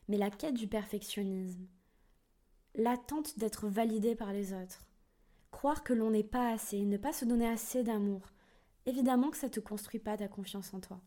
mais 0.08 0.18
la 0.18 0.30
quête 0.30 0.56
du 0.56 0.68
perfectionnisme, 0.68 1.68
l'attente 2.76 3.40
d'être 3.40 3.68
validé 3.68 4.16
par 4.16 4.34
les 4.34 4.54
autres, 4.54 4.88
croire 5.52 5.84
que 5.84 5.94
l'on 5.94 6.12
n'est 6.12 6.24
pas 6.24 6.52
assez, 6.52 6.84
ne 6.86 6.98
pas 6.98 7.14
se 7.14 7.26
donner 7.26 7.48
assez 7.48 7.84
d'amour, 7.84 8.22
évidemment 8.86 9.32
que 9.32 9.38
ça 9.38 9.48
ne 9.48 9.52
te 9.52 9.60
construit 9.60 10.00
pas 10.00 10.18
ta 10.18 10.28
confiance 10.28 10.74
en 10.74 10.80
toi. 10.80 11.00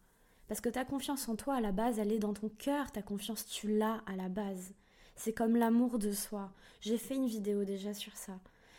Parce 0.49 0.61
que 0.61 0.71
ta 0.71 0.85
confiance 0.85 1.29
en 1.29 1.37
toi, 1.37 1.57
à 1.57 1.61
la 1.61 1.73
base, 1.73 1.99
elle 1.99 2.11
est 2.11 2.19
dans 2.19 2.33
ton 2.33 2.49
cœur, 2.49 2.91
ta 2.91 3.03
confiance, 3.03 3.45
tu 3.47 3.77
l'as 3.77 4.03
à 4.07 4.17
la 4.17 4.31
base. 4.31 4.73
C'est 5.19 5.33
comme 5.33 5.57
l'amour 5.57 5.99
de 5.99 6.13
soi. 6.13 6.53
J'ai 6.81 6.97
fait 6.97 7.17
une 7.17 7.27
vidéo 7.27 7.65
déjà 7.65 7.93
sur 7.93 8.17
ça. 8.17 8.39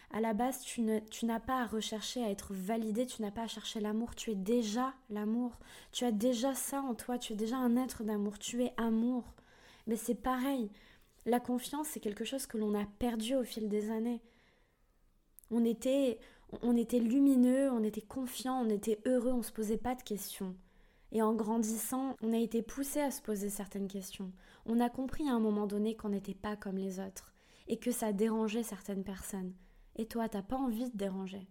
À 0.10 0.22
la 0.22 0.34
base, 0.34 0.62
tu, 0.62 0.82
n'as 0.82 1.40
pas 1.42 1.62
à 1.62 1.66
rechercher 1.68 2.24
à 2.24 2.30
être 2.30 2.54
validé, 2.54 3.06
tu 3.06 3.22
n'as 3.22 3.30
pas 3.30 3.44
à 3.44 3.48
chercher 3.48 3.82
l'amour, 3.82 4.16
tu 4.16 4.32
es 4.32 4.36
déjà 4.36 4.94
l'amour. 5.10 5.60
Tu 5.92 6.06
as 6.06 6.14
déjà 6.14 6.56
ça 6.56 6.82
en 6.82 6.96
toi, 6.96 7.18
tu 7.18 7.34
es 7.34 7.36
déjà 7.36 7.58
un 7.58 7.76
être 7.76 8.06
d'amour, 8.06 8.40
tu 8.40 8.64
es 8.64 8.74
amour. 8.78 9.26
Mais 9.86 9.98
c'est 9.98 10.16
pareil. 10.16 10.72
La 11.26 11.42
confiance, 11.42 11.90
c'est 11.90 12.00
quelque 12.00 12.24
chose 12.24 12.48
que 12.48 12.58
l'on 12.58 12.74
a 12.74 12.86
perdu 12.86 13.36
au 13.36 13.44
fil 13.44 13.68
des 13.68 13.92
années. 13.92 14.22
On 15.52 15.66
était, 15.66 16.20
On 16.62 16.78
était 16.78 17.00
lumineux, 17.00 17.70
on 17.70 17.84
était 17.84 18.02
confiant, 18.02 18.66
on 18.66 18.70
était 18.70 19.02
heureux, 19.06 19.34
on 19.34 19.44
se 19.44 19.52
posait 19.52 19.78
pas 19.78 19.94
de 19.94 20.04
questions. 20.04 20.56
Et 21.12 21.22
en 21.22 21.34
grandissant, 21.34 22.16
on 22.22 22.34
a 22.34 22.38
été 22.38 22.62
poussé 22.62 23.00
à 23.00 23.12
se 23.12 23.22
poser 23.22 23.50
certaines 23.50 23.88
questions. 23.88 24.32
On 24.66 24.80
a 24.80 24.90
compris 24.90 25.28
à 25.28 25.34
un 25.34 25.40
moment 25.40 25.68
donné 25.68 25.96
qu'on 25.96 26.10
n'était 26.10 26.36
pas 26.36 26.56
comme 26.56 26.78
les 26.78 27.00
autres 27.00 27.34
et 27.68 27.78
que 27.78 27.92
ça 27.92 28.14
dérangeait 28.14 28.64
certaines 28.64 29.04
personnes. 29.04 29.54
Et 29.96 30.06
toi, 30.06 30.30
t'as 30.30 30.42
pas 30.42 30.58
envie 30.58 30.90
de 30.90 30.98
déranger. 30.98 31.48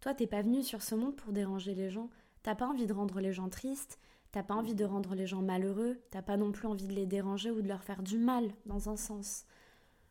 Toi, 0.00 0.14
t'es 0.14 0.26
pas 0.26 0.42
venu 0.42 0.62
sur 0.62 0.82
ce 0.82 0.94
monde 0.94 1.16
pour 1.16 1.32
déranger 1.32 1.74
les 1.74 1.90
gens. 1.90 2.10
T'as 2.42 2.54
pas 2.54 2.66
envie 2.66 2.86
de 2.86 2.92
rendre 2.92 3.20
les 3.20 3.32
gens 3.32 3.48
tristes. 3.48 3.98
T'as 4.30 4.42
pas 4.42 4.54
envie 4.54 4.74
de 4.74 4.84
rendre 4.84 5.14
les 5.14 5.26
gens 5.26 5.42
malheureux. 5.42 6.00
T'as 6.10 6.22
pas 6.22 6.36
non 6.36 6.52
plus 6.52 6.68
envie 6.68 6.86
de 6.86 6.92
les 6.92 7.06
déranger 7.06 7.50
ou 7.50 7.62
de 7.62 7.68
leur 7.68 7.82
faire 7.82 8.02
du 8.02 8.18
mal, 8.18 8.52
dans 8.66 8.88
un 8.88 8.96
sens. 8.96 9.44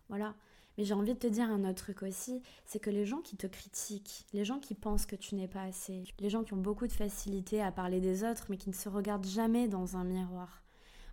Voilà. 0.10 0.36
Mais 0.78 0.84
j'ai 0.84 0.94
envie 0.94 1.14
de 1.14 1.20
te 1.20 1.28
dire 1.28 1.50
un 1.50 1.64
autre 1.64 1.84
truc 1.84 2.04
aussi, 2.04 2.42
c'est 2.66 2.80
que 2.80 2.90
les 2.90 3.06
gens 3.06 3.22
qui 3.22 3.36
te 3.36 3.48
critiquent, 3.48 4.26
les 4.34 4.46
gens 4.46 4.60
qui 4.60 4.76
pensent 4.76 5.06
que 5.06 5.16
tu 5.16 5.36
n'es 5.36 5.48
pas 5.48 5.64
assez, 5.64 6.04
les 6.20 6.30
gens 6.30 6.44
qui 6.44 6.54
ont 6.54 6.58
beaucoup 6.58 6.88
de 6.88 6.92
facilité 6.92 7.62
à 7.62 7.72
parler 7.72 8.00
des 8.00 8.24
autres 8.24 8.46
mais 8.50 8.58
qui 8.58 8.70
ne 8.70 8.76
se 8.76 8.90
regardent 8.90 9.26
jamais 9.26 9.68
dans 9.68 9.98
un 9.98 10.04
miroir. 10.04 10.62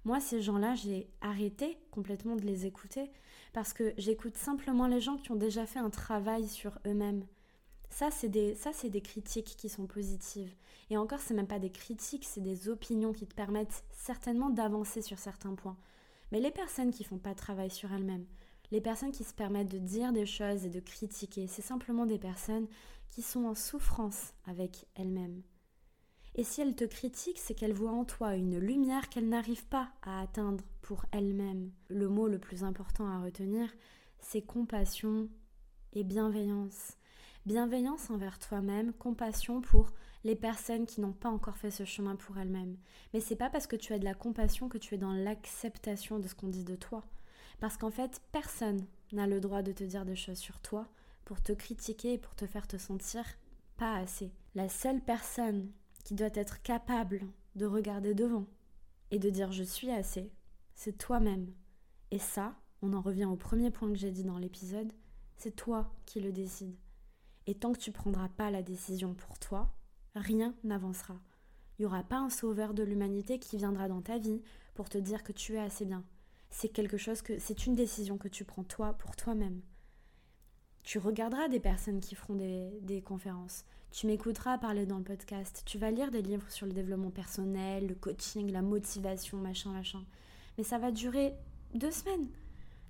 Moi, 0.04 0.20
ces 0.20 0.42
gens-là, 0.42 0.74
j'ai 0.74 1.08
arrêté 1.22 1.78
complètement 1.90 2.36
de 2.36 2.42
les 2.42 2.66
écouter 2.66 3.10
parce 3.54 3.72
que 3.72 3.94
j'écoute 3.96 4.36
simplement 4.36 4.86
les 4.86 5.00
gens 5.00 5.16
qui 5.16 5.30
ont 5.30 5.36
déjà 5.36 5.64
fait 5.64 5.78
un 5.78 5.88
travail 5.88 6.46
sur 6.46 6.78
eux-mêmes. 6.86 7.24
Ça, 7.88 8.10
c'est 8.10 8.28
des, 8.28 8.56
des 8.90 9.00
critiques 9.00 9.54
qui 9.56 9.68
sont 9.70 9.86
positives. 9.86 10.52
Et 10.90 10.98
encore, 10.98 11.20
c'est 11.20 11.32
même 11.32 11.46
pas 11.46 11.58
des 11.58 11.70
critiques, 11.70 12.24
c'est 12.24 12.42
des 12.42 12.68
opinions 12.68 13.12
qui 13.12 13.26
te 13.26 13.34
permettent 13.34 13.84
certainement 13.92 14.50
d'avancer 14.50 15.00
sur 15.00 15.18
certains 15.18 15.54
points. 15.54 15.76
Mais 16.32 16.40
les 16.40 16.50
personnes 16.50 16.90
qui 16.90 17.04
font 17.04 17.18
pas 17.18 17.30
de 17.30 17.38
travail 17.38 17.70
sur 17.70 17.92
elles-mêmes, 17.92 18.26
les 18.70 18.80
personnes 18.80 19.12
qui 19.12 19.24
se 19.24 19.34
permettent 19.34 19.70
de 19.70 19.78
dire 19.78 20.12
des 20.12 20.26
choses 20.26 20.64
et 20.64 20.70
de 20.70 20.80
critiquer, 20.80 21.46
c'est 21.46 21.62
simplement 21.62 22.06
des 22.06 22.18
personnes 22.18 22.66
qui 23.10 23.22
sont 23.22 23.44
en 23.44 23.54
souffrance 23.54 24.32
avec 24.46 24.86
elles-mêmes. 24.94 25.42
Et 26.36 26.42
si 26.42 26.60
elles 26.60 26.74
te 26.74 26.84
critiquent, 26.84 27.38
c'est 27.38 27.54
qu'elles 27.54 27.72
voient 27.72 27.92
en 27.92 28.04
toi 28.04 28.34
une 28.34 28.58
lumière 28.58 29.08
qu'elles 29.08 29.28
n'arrivent 29.28 29.66
pas 29.66 29.90
à 30.02 30.20
atteindre 30.20 30.64
pour 30.82 31.06
elles-mêmes. 31.12 31.70
Le 31.88 32.08
mot 32.08 32.26
le 32.26 32.40
plus 32.40 32.64
important 32.64 33.06
à 33.06 33.22
retenir, 33.22 33.72
c'est 34.18 34.42
compassion 34.42 35.28
et 35.92 36.02
bienveillance. 36.02 36.96
Bienveillance 37.46 38.10
envers 38.10 38.38
toi-même, 38.38 38.92
compassion 38.94 39.60
pour 39.60 39.92
les 40.24 40.34
personnes 40.34 40.86
qui 40.86 41.00
n'ont 41.00 41.12
pas 41.12 41.28
encore 41.28 41.56
fait 41.56 41.70
ce 41.70 41.84
chemin 41.84 42.16
pour 42.16 42.38
elles-mêmes. 42.38 42.78
Mais 43.12 43.20
c'est 43.20 43.36
pas 43.36 43.50
parce 43.50 43.66
que 43.66 43.76
tu 43.76 43.92
as 43.92 43.98
de 43.98 44.04
la 44.04 44.14
compassion 44.14 44.68
que 44.68 44.78
tu 44.78 44.94
es 44.94 44.98
dans 44.98 45.12
l'acceptation 45.12 46.18
de 46.18 46.26
ce 46.26 46.34
qu'on 46.34 46.48
dit 46.48 46.64
de 46.64 46.74
toi. 46.74 47.04
Parce 47.60 47.76
qu'en 47.76 47.90
fait, 47.90 48.20
personne 48.32 48.86
n'a 49.12 49.26
le 49.26 49.40
droit 49.40 49.62
de 49.62 49.72
te 49.72 49.84
dire 49.84 50.04
des 50.04 50.16
choses 50.16 50.38
sur 50.38 50.60
toi 50.60 50.88
pour 51.24 51.42
te 51.42 51.52
critiquer 51.52 52.14
et 52.14 52.18
pour 52.18 52.34
te 52.34 52.46
faire 52.46 52.66
te 52.66 52.76
sentir 52.76 53.24
pas 53.76 53.96
assez. 53.96 54.32
La 54.54 54.68
seule 54.68 55.00
personne 55.00 55.70
qui 56.04 56.14
doit 56.14 56.28
être 56.34 56.62
capable 56.62 57.20
de 57.56 57.66
regarder 57.66 58.14
devant 58.14 58.46
et 59.10 59.18
de 59.18 59.30
dire 59.30 59.52
je 59.52 59.62
suis 59.62 59.90
assez, 59.90 60.30
c'est 60.74 60.98
toi-même. 60.98 61.52
Et 62.10 62.18
ça, 62.18 62.54
on 62.82 62.92
en 62.92 63.00
revient 63.00 63.24
au 63.24 63.36
premier 63.36 63.70
point 63.70 63.88
que 63.88 63.98
j'ai 63.98 64.10
dit 64.10 64.24
dans 64.24 64.38
l'épisode, 64.38 64.92
c'est 65.36 65.56
toi 65.56 65.92
qui 66.06 66.20
le 66.20 66.32
décides. 66.32 66.76
Et 67.46 67.54
tant 67.54 67.72
que 67.72 67.78
tu 67.78 67.92
prendras 67.92 68.28
pas 68.28 68.50
la 68.50 68.62
décision 68.62 69.14
pour 69.14 69.38
toi, 69.38 69.74
rien 70.14 70.54
n'avancera. 70.64 71.18
Il 71.78 71.82
n'y 71.82 71.86
aura 71.86 72.02
pas 72.02 72.18
un 72.18 72.30
sauveur 72.30 72.72
de 72.74 72.82
l'humanité 72.82 73.38
qui 73.38 73.56
viendra 73.56 73.88
dans 73.88 74.00
ta 74.00 74.18
vie 74.18 74.42
pour 74.74 74.88
te 74.88 74.98
dire 74.98 75.22
que 75.22 75.32
tu 75.32 75.54
es 75.54 75.58
assez 75.58 75.84
bien 75.84 76.04
c'est 76.54 76.68
quelque 76.68 76.96
chose 76.96 77.20
que 77.20 77.36
c'est 77.40 77.66
une 77.66 77.74
décision 77.74 78.16
que 78.16 78.28
tu 78.28 78.44
prends 78.44 78.62
toi 78.62 78.92
pour 78.92 79.16
toi-même. 79.16 79.60
Tu 80.84 80.98
regarderas 80.98 81.48
des 81.48 81.58
personnes 81.58 81.98
qui 81.98 82.14
feront 82.14 82.36
des, 82.36 83.02
conférences, 83.04 83.64
tu 83.90 84.06
m'écouteras 84.06 84.58
parler 84.58 84.86
dans 84.86 84.98
le 84.98 85.04
podcast, 85.04 85.64
tu 85.66 85.78
vas 85.78 85.90
lire 85.90 86.12
des 86.12 86.22
livres 86.22 86.48
sur 86.50 86.66
le 86.66 86.72
développement 86.72 87.10
personnel, 87.10 87.88
le 87.88 87.96
coaching, 87.96 88.52
la 88.52 88.62
motivation, 88.62 89.38
machin, 89.38 89.72
machin. 89.72 90.04
Mais 90.56 90.62
ça 90.62 90.78
va 90.78 90.92
durer 90.92 91.34
deux 91.74 91.90
semaines. 91.90 92.28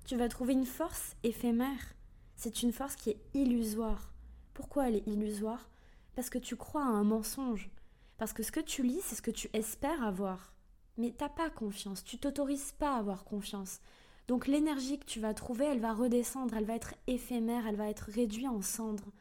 Tu 0.05 0.15
vas 0.15 0.29
trouver 0.29 0.53
une 0.53 0.67
force 0.67 1.15
éphémère. 1.23 1.95
C'est 2.35 2.61
une 2.61 2.71
force 2.71 2.95
qui 2.95 3.09
est 3.09 3.21
illusoire. 3.33 4.13
Pourquoi 4.53 4.89
elle 4.89 4.95
est 4.97 5.07
illusoire? 5.07 5.71
Parce 6.13 6.29
que 6.29 6.37
tu 6.37 6.55
crois 6.55 6.83
à 6.83 6.89
un 6.89 7.03
mensonge. 7.03 7.71
Parce 8.17 8.31
que 8.31 8.43
ce 8.43 8.51
que 8.51 8.59
tu 8.59 8.83
lis, 8.83 9.01
c'est 9.01 9.15
ce 9.15 9.23
que 9.23 9.31
tu 9.31 9.49
espères 9.53 10.03
avoir. 10.03 10.54
Mais 10.97 11.13
t'as 11.17 11.29
pas 11.29 11.49
confiance, 11.49 12.03
tu 12.03 12.17
t'autorises 12.17 12.71
pas 12.73 12.95
à 12.95 12.99
avoir 12.99 13.25
confiance. 13.25 13.81
Donc 14.27 14.47
l'énergie 14.47 14.97
que 14.97 15.05
tu 15.05 15.19
vas 15.19 15.33
trouver, 15.33 15.65
elle 15.65 15.79
va 15.79 15.93
redescendre, 15.93 16.55
elle 16.55 16.65
va 16.65 16.75
être 16.75 16.95
éphémère, 17.07 17.67
elle 17.67 17.75
va 17.75 17.89
être 17.89 18.09
réduite 18.11 18.47
en 18.47 18.61
cendres. 18.61 19.11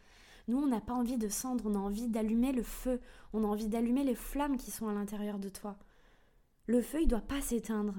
Nous, 0.46 0.58
on 0.58 0.66
n'a 0.66 0.80
pas 0.80 0.94
envie 0.94 1.16
de 1.16 1.28
cendres, 1.28 1.64
on 1.66 1.74
a 1.74 1.78
envie 1.78 2.08
d'allumer 2.08 2.52
le 2.52 2.62
feu, 2.62 3.00
on 3.32 3.44
a 3.44 3.46
envie 3.46 3.68
d'allumer 3.68 4.04
les 4.04 4.14
flammes 4.14 4.56
qui 4.56 4.70
sont 4.70 4.88
à 4.88 4.94
l'intérieur 4.94 5.38
de 5.38 5.48
toi. 5.48 5.76
Le 6.66 6.80
feu, 6.80 7.02
il 7.02 7.08
doit 7.08 7.20
pas 7.20 7.40
s'éteindre. 7.40 7.94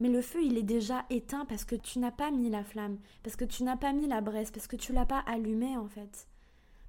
Mais 0.00 0.08
le 0.08 0.22
feu, 0.22 0.42
il 0.42 0.58
est 0.58 0.62
déjà 0.62 1.04
éteint 1.10 1.44
parce 1.44 1.64
que 1.64 1.76
tu 1.76 1.98
n'as 1.98 2.10
pas 2.10 2.30
mis 2.30 2.50
la 2.50 2.64
flamme, 2.64 2.98
parce 3.22 3.36
que 3.36 3.44
tu 3.44 3.62
n'as 3.62 3.76
pas 3.76 3.92
mis 3.92 4.06
la 4.06 4.20
braise, 4.20 4.50
parce 4.50 4.66
que 4.66 4.76
tu 4.76 4.92
l'as 4.92 5.06
pas 5.06 5.20
allumé 5.20 5.76
en 5.76 5.86
fait. 5.86 6.26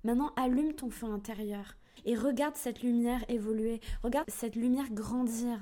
Maintenant, 0.04 0.34
allume 0.36 0.74
ton 0.74 0.90
feu 0.90 1.08
intérieur 1.08 1.76
et 2.06 2.16
regarde 2.16 2.56
cette 2.56 2.82
lumière 2.82 3.24
évoluer, 3.30 3.82
regarde 4.04 4.30
cette 4.30 4.56
lumière 4.56 4.90
grandir. 4.92 5.60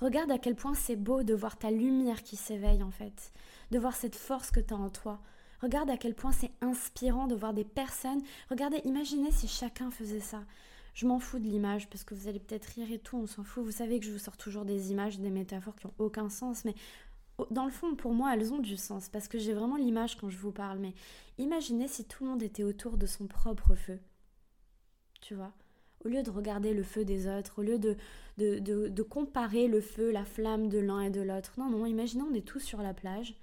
Regarde 0.00 0.30
à 0.30 0.38
quel 0.38 0.54
point 0.54 0.74
c'est 0.74 0.96
beau 0.96 1.22
de 1.22 1.34
voir 1.34 1.56
ta 1.56 1.70
lumière 1.70 2.22
qui 2.22 2.36
s'éveille 2.36 2.82
en 2.82 2.90
fait, 2.90 3.32
de 3.70 3.78
voir 3.78 3.94
cette 3.94 4.16
force 4.16 4.50
que 4.50 4.60
tu 4.60 4.74
as 4.74 4.76
en 4.76 4.90
toi. 4.90 5.20
Regarde 5.62 5.90
à 5.90 5.96
quel 5.96 6.14
point 6.14 6.32
c'est 6.32 6.50
inspirant 6.60 7.26
de 7.26 7.34
voir 7.34 7.54
des 7.54 7.64
personnes. 7.64 8.22
Regardez, 8.50 8.82
imaginez 8.84 9.30
si 9.30 9.48
chacun 9.48 9.90
faisait 9.90 10.20
ça. 10.20 10.44
Je 10.94 11.06
m'en 11.06 11.18
fous 11.18 11.38
de 11.38 11.44
l'image 11.46 11.88
parce 11.88 12.04
que 12.04 12.14
vous 12.14 12.28
allez 12.28 12.38
peut-être 12.38 12.66
rire 12.66 12.90
et 12.92 12.98
tout, 12.98 13.16
on 13.16 13.26
s'en 13.26 13.44
fout. 13.44 13.64
Vous 13.64 13.72
savez 13.72 13.98
que 13.98 14.06
je 14.06 14.12
vous 14.12 14.18
sors 14.18 14.36
toujours 14.36 14.64
des 14.64 14.92
images, 14.92 15.18
des 15.18 15.30
métaphores 15.30 15.74
qui 15.76 15.86
n'ont 15.86 15.94
aucun 15.98 16.28
sens, 16.28 16.64
mais 16.64 16.74
dans 17.50 17.64
le 17.64 17.70
fond, 17.70 17.96
pour 17.96 18.12
moi, 18.12 18.32
elles 18.34 18.52
ont 18.52 18.60
du 18.60 18.76
sens 18.76 19.08
parce 19.08 19.26
que 19.26 19.38
j'ai 19.38 19.54
vraiment 19.54 19.76
l'image 19.76 20.16
quand 20.16 20.28
je 20.28 20.38
vous 20.38 20.52
parle. 20.52 20.78
Mais 20.78 20.94
imaginez 21.38 21.88
si 21.88 22.04
tout 22.04 22.24
le 22.24 22.30
monde 22.30 22.42
était 22.42 22.62
autour 22.62 22.96
de 22.96 23.06
son 23.06 23.26
propre 23.26 23.74
feu. 23.74 23.98
Tu 25.20 25.34
vois? 25.34 25.52
Au 26.04 26.08
lieu 26.08 26.22
de 26.22 26.30
regarder 26.30 26.74
le 26.74 26.82
feu 26.82 27.04
des 27.04 27.26
autres, 27.26 27.60
au 27.60 27.62
lieu 27.62 27.78
de, 27.78 27.96
de, 28.36 29.02
comparer 29.02 29.68
le 29.68 29.80
feu, 29.80 30.10
la 30.10 30.24
flamme 30.24 30.68
de 30.68 30.78
l'un 30.78 31.00
et 31.00 31.10
de 31.10 31.20
l'autre. 31.20 31.54
Non, 31.58 31.70
non, 31.70 31.86
imaginez, 31.86 32.22
on 32.22 32.34
est 32.34 32.46
tous 32.46 32.60
sur 32.60 32.82
la 32.82 32.94
plage 32.94 33.34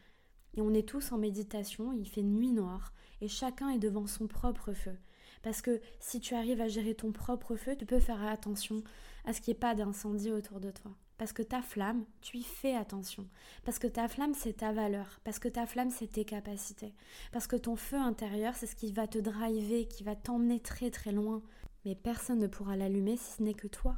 et 0.55 0.61
on 0.61 0.73
est 0.73 0.87
tous 0.87 1.11
en 1.11 1.17
méditation, 1.17 1.93
il 1.93 2.07
fait 2.07 2.21
nuit 2.21 2.51
noire 2.51 2.93
et 3.21 3.27
chacun 3.27 3.69
est 3.69 3.79
devant 3.79 4.07
son 4.07 4.27
propre 4.27 4.73
feu. 4.73 4.95
Parce 5.43 5.61
que 5.61 5.81
si 5.99 6.19
tu 6.19 6.35
arrives 6.35 6.61
à 6.61 6.67
gérer 6.67 6.93
ton 6.93 7.11
propre 7.11 7.55
feu, 7.55 7.75
tu 7.75 7.85
peux 7.85 7.99
faire 7.99 8.23
attention 8.23 8.83
à 9.25 9.33
ce 9.33 9.41
qu'il 9.41 9.53
n'y 9.53 9.57
ait 9.57 9.59
pas 9.59 9.75
d'incendie 9.75 10.31
autour 10.31 10.59
de 10.59 10.71
toi. 10.71 10.91
Parce 11.17 11.33
que 11.33 11.43
ta 11.43 11.61
flamme, 11.61 12.03
tu 12.21 12.37
y 12.37 12.43
fais 12.43 12.75
attention. 12.75 13.27
Parce 13.63 13.77
que 13.77 13.85
ta 13.85 14.07
flamme, 14.07 14.33
c'est 14.33 14.57
ta 14.57 14.71
valeur. 14.71 15.19
Parce 15.23 15.37
que 15.37 15.47
ta 15.47 15.67
flamme, 15.67 15.91
c'est 15.91 16.07
tes 16.07 16.25
capacités. 16.25 16.95
Parce 17.31 17.45
que 17.45 17.55
ton 17.55 17.75
feu 17.75 17.97
intérieur, 17.97 18.55
c'est 18.55 18.65
ce 18.65 18.75
qui 18.75 18.91
va 18.91 19.07
te 19.07 19.19
driver, 19.19 19.87
qui 19.87 20.03
va 20.03 20.15
t'emmener 20.15 20.59
très 20.59 20.89
très 20.89 21.11
loin 21.11 21.43
mais 21.85 21.95
personne 21.95 22.39
ne 22.39 22.47
pourra 22.47 22.75
l'allumer 22.75 23.17
si 23.17 23.37
ce 23.37 23.43
n'est 23.43 23.53
que 23.53 23.67
toi. 23.67 23.97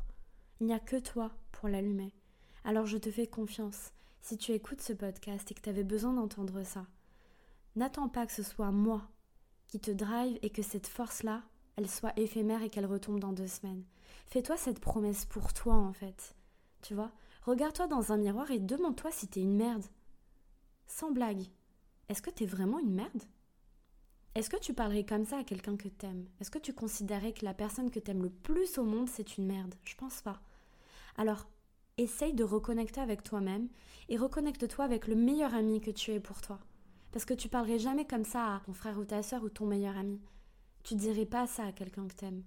Il 0.60 0.67
n'y 0.67 0.74
a 0.74 0.80
que 0.80 0.98
toi 0.98 1.32
pour 1.52 1.69
l'allumer. 1.69 2.13
Alors 2.63 2.86
je 2.86 2.98
te 2.98 3.12
fais 3.12 3.28
confiance. 3.28 3.91
Si 4.22 4.38
tu 4.38 4.52
écoutes 4.52 4.82
ce 4.82 4.93
podcast 4.93 5.52
et 5.52 5.54
que 5.54 5.62
tu 5.62 5.69
avais 5.69 5.84
besoin 5.84 6.13
d'entendre 6.13 6.63
ça, 6.63 6.86
n'attends 7.76 8.08
pas 8.08 8.26
que 8.26 8.32
ce 8.32 8.43
soit 8.43 8.72
moi 8.72 9.10
qui 9.67 9.80
te 9.80 9.91
drive 9.91 10.38
et 10.41 10.50
que 10.50 10.62
cette 10.62 10.88
force-là, 10.88 11.43
elle 11.76 11.89
soit 11.89 12.17
éphémère 12.17 12.62
et 12.62 12.69
qu'elle 12.69 12.86
retombe 12.86 13.19
dans 13.19 13.34
deux 13.34 13.48
semaines. 13.48 13.84
Fais-toi 14.28 14.56
cette 14.58 14.80
promesse 14.80 15.26
pour 15.26 15.54
toi 15.54 15.76
en 15.76 15.91
fait. 15.91 16.36
Tu 16.82 16.93
vois? 16.93 17.12
Regarde-toi 17.43 17.88
dans 17.88 18.12
un 18.13 18.17
miroir 18.17 18.52
et 18.52 18.60
demande-toi 18.60 19.12
si 19.12 19.28
t'es 19.28 19.41
une 19.41 19.58
merde. 19.58 19.86
Sans 20.88 21.12
blague. 21.12 21.43
Est-ce 22.08 22.22
que 22.22 22.30
t'es 22.30 22.46
vraiment 22.46 22.80
une 22.80 22.93
merde? 22.93 23.24
Est-ce 24.36 24.50
que 24.50 24.58
tu 24.58 24.74
parlerais 24.74 25.06
comme 25.06 25.26
ça 25.26 25.38
à 25.38 25.43
quelqu'un 25.43 25.78
que 25.78 25.88
t'aimes? 25.88 26.26
Est-ce 26.39 26.50
que 26.50 26.60
tu 26.60 26.74
considérais 26.74 27.34
que 27.34 27.46
la 27.46 27.54
personne 27.54 27.91
que 27.91 28.00
t'aimes 28.00 28.24
le 28.24 28.30
plus 28.30 28.78
au 28.80 28.84
monde, 28.84 29.08
c'est 29.08 29.38
une 29.38 29.46
merde? 29.46 29.76
Je 29.84 29.96
pense 29.96 30.22
pas. 30.22 30.41
Alors, 31.17 31.48
essaye 31.98 32.34
de 32.34 32.43
reconnecter 32.43 33.00
avec 33.00 33.22
toi-même 33.22 33.67
et 34.10 34.17
reconnecte-toi 34.17 34.84
avec 34.84 35.08
le 35.08 35.15
meilleur 35.15 35.54
ami 35.54 35.82
que 35.82 35.91
tu 35.91 36.12
es 36.12 36.19
pour 36.19 36.41
toi. 36.41 36.60
Parce 37.12 37.26
que 37.26 37.36
tu 37.36 37.48
parlerais 37.48 37.78
jamais 37.78 38.06
comme 38.06 38.26
ça 38.26 38.56
à 38.56 38.60
ton 38.65 38.74
frère 38.74 38.98
ou 38.98 39.06
ta 39.06 39.22
soeur 39.22 39.43
ou 39.43 39.50
ton 39.50 39.67
meilleur 39.67 39.98
ami. 39.98 40.19
Tu 40.84 40.96
dirais 40.96 41.28
pas 41.28 41.46
ça 41.46 41.65
à 41.65 41.72
quelqu'un 41.72 42.08
que 42.08 42.15
t'aimes. 42.15 42.43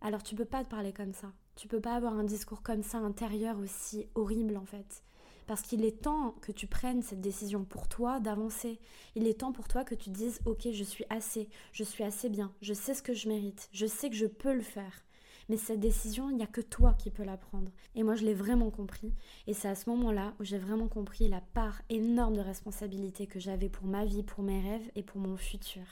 Alors 0.00 0.22
tu 0.22 0.34
peux 0.34 0.46
pas 0.46 0.64
te 0.64 0.70
parler 0.70 0.94
comme 0.94 1.12
ça. 1.12 1.32
Tu 1.54 1.68
peux 1.68 1.80
pas 1.80 1.94
avoir 1.94 2.14
un 2.14 2.24
discours 2.24 2.62
comme 2.62 2.82
ça 2.82 2.98
intérieur 2.98 3.58
aussi 3.58 4.06
horrible 4.14 4.56
en 4.56 4.64
fait. 4.64 5.02
Parce 5.48 5.62
qu'il 5.62 5.86
est 5.86 6.02
temps 6.02 6.34
que 6.42 6.52
tu 6.52 6.66
prennes 6.66 7.00
cette 7.00 7.22
décision 7.22 7.64
pour 7.64 7.88
toi 7.88 8.20
d'avancer. 8.20 8.78
Il 9.16 9.26
est 9.26 9.40
temps 9.40 9.50
pour 9.50 9.66
toi 9.66 9.82
que 9.82 9.94
tu 9.94 10.10
dises 10.10 10.40
ok 10.44 10.68
je 10.70 10.84
suis 10.84 11.06
assez, 11.08 11.48
je 11.72 11.84
suis 11.84 12.04
assez 12.04 12.28
bien, 12.28 12.52
je 12.60 12.74
sais 12.74 12.92
ce 12.92 13.02
que 13.02 13.14
je 13.14 13.28
mérite, 13.28 13.70
je 13.72 13.86
sais 13.86 14.10
que 14.10 14.16
je 14.16 14.26
peux 14.26 14.52
le 14.52 14.60
faire. 14.60 15.06
Mais 15.48 15.56
cette 15.56 15.80
décision, 15.80 16.28
il 16.28 16.36
n'y 16.36 16.42
a 16.42 16.46
que 16.46 16.60
toi 16.60 16.92
qui 16.98 17.10
peux 17.10 17.24
la 17.24 17.38
prendre. 17.38 17.70
Et 17.94 18.02
moi, 18.02 18.14
je 18.14 18.26
l'ai 18.26 18.34
vraiment 18.34 18.70
compris. 18.70 19.14
Et 19.46 19.54
c'est 19.54 19.68
à 19.68 19.74
ce 19.74 19.88
moment-là 19.88 20.34
où 20.38 20.44
j'ai 20.44 20.58
vraiment 20.58 20.88
compris 20.88 21.28
la 21.28 21.40
part 21.40 21.80
énorme 21.88 22.36
de 22.36 22.42
responsabilité 22.42 23.26
que 23.26 23.40
j'avais 23.40 23.70
pour 23.70 23.86
ma 23.86 24.04
vie, 24.04 24.22
pour 24.22 24.44
mes 24.44 24.60
rêves 24.60 24.90
et 24.94 25.02
pour 25.02 25.18
mon 25.18 25.38
futur. 25.38 25.86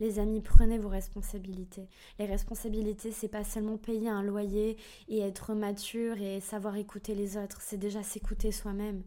Les 0.00 0.18
amis, 0.18 0.40
prenez 0.40 0.78
vos 0.78 0.88
responsabilités. 0.88 1.88
Les 2.18 2.26
responsabilités, 2.26 3.12
c'est 3.12 3.28
pas 3.28 3.44
seulement 3.44 3.76
payer 3.76 4.08
un 4.08 4.22
loyer 4.22 4.76
et 5.08 5.20
être 5.20 5.54
mature 5.54 6.20
et 6.20 6.40
savoir 6.40 6.76
écouter 6.76 7.14
les 7.14 7.36
autres, 7.36 7.60
c'est 7.60 7.78
déjà 7.78 8.02
s'écouter 8.02 8.52
soi-même. 8.52 9.02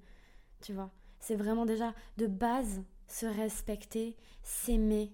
Tu 0.61 0.73
vois 0.73 0.91
C'est 1.19 1.35
vraiment 1.35 1.65
déjà 1.65 1.93
de 2.17 2.27
base 2.27 2.81
se 3.07 3.25
respecter, 3.25 4.15
s'aimer, 4.43 5.11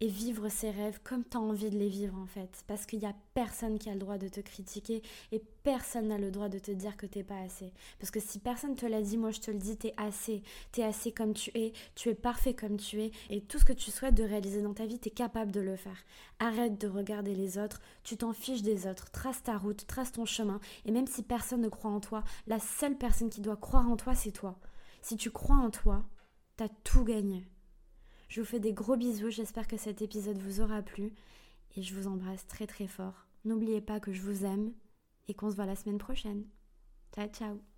et 0.00 0.08
vivre 0.08 0.48
ses 0.48 0.70
rêves 0.70 1.00
comme 1.02 1.24
tu 1.24 1.36
as 1.36 1.40
envie 1.40 1.70
de 1.70 1.78
les 1.78 1.88
vivre 1.88 2.18
en 2.18 2.26
fait. 2.26 2.64
Parce 2.66 2.86
qu'il 2.86 2.98
n'y 2.98 3.06
a 3.06 3.14
personne 3.32 3.78
qui 3.78 3.88
a 3.88 3.94
le 3.94 3.98
droit 3.98 4.18
de 4.18 4.28
te 4.28 4.40
critiquer 4.40 5.02
et 5.32 5.42
personne 5.62 6.08
n'a 6.08 6.18
le 6.18 6.30
droit 6.30 6.48
de 6.48 6.58
te 6.58 6.70
dire 6.70 6.96
que 6.96 7.06
t'es 7.06 7.22
pas 7.22 7.38
assez. 7.38 7.72
Parce 7.98 8.10
que 8.10 8.20
si 8.20 8.38
personne 8.38 8.76
te 8.76 8.86
l'a 8.86 9.02
dit, 9.02 9.16
moi 9.16 9.30
je 9.30 9.40
te 9.40 9.50
le 9.50 9.58
dis, 9.58 9.76
t'es 9.76 9.94
assez. 9.96 10.42
T'es 10.72 10.82
assez 10.82 11.12
comme 11.12 11.32
tu 11.32 11.50
es, 11.54 11.72
tu 11.94 12.08
es 12.08 12.14
parfait 12.14 12.54
comme 12.54 12.76
tu 12.76 13.02
es 13.02 13.12
et 13.30 13.40
tout 13.40 13.58
ce 13.58 13.64
que 13.64 13.72
tu 13.72 13.90
souhaites 13.90 14.14
de 14.14 14.24
réaliser 14.24 14.62
dans 14.62 14.74
ta 14.74 14.86
vie, 14.86 14.98
t'es 14.98 15.10
capable 15.10 15.52
de 15.52 15.60
le 15.60 15.76
faire. 15.76 16.04
Arrête 16.38 16.80
de 16.80 16.88
regarder 16.88 17.34
les 17.34 17.58
autres, 17.58 17.80
tu 18.02 18.16
t'en 18.16 18.32
fiches 18.32 18.62
des 18.62 18.86
autres, 18.86 19.10
trace 19.10 19.42
ta 19.42 19.56
route, 19.56 19.86
trace 19.86 20.12
ton 20.12 20.24
chemin 20.24 20.60
et 20.84 20.90
même 20.90 21.06
si 21.06 21.22
personne 21.22 21.62
ne 21.62 21.68
croit 21.68 21.90
en 21.90 22.00
toi, 22.00 22.24
la 22.46 22.58
seule 22.58 22.96
personne 22.96 23.30
qui 23.30 23.40
doit 23.40 23.56
croire 23.56 23.88
en 23.88 23.96
toi, 23.96 24.14
c'est 24.14 24.32
toi. 24.32 24.58
Si 25.02 25.16
tu 25.16 25.30
crois 25.30 25.56
en 25.56 25.70
toi, 25.70 26.04
t'as 26.56 26.68
tout 26.82 27.04
gagné. 27.04 27.46
Je 28.34 28.40
vous 28.40 28.46
fais 28.46 28.58
des 28.58 28.72
gros 28.72 28.96
bisous, 28.96 29.30
j'espère 29.30 29.68
que 29.68 29.76
cet 29.76 30.02
épisode 30.02 30.38
vous 30.38 30.60
aura 30.60 30.82
plu 30.82 31.12
et 31.76 31.82
je 31.82 31.94
vous 31.94 32.08
embrasse 32.08 32.44
très 32.48 32.66
très 32.66 32.88
fort. 32.88 33.28
N'oubliez 33.44 33.80
pas 33.80 34.00
que 34.00 34.12
je 34.12 34.22
vous 34.22 34.44
aime 34.44 34.72
et 35.28 35.34
qu'on 35.34 35.52
se 35.52 35.54
voit 35.54 35.66
la 35.66 35.76
semaine 35.76 35.98
prochaine. 35.98 36.42
Ciao 37.14 37.28
ciao 37.28 37.73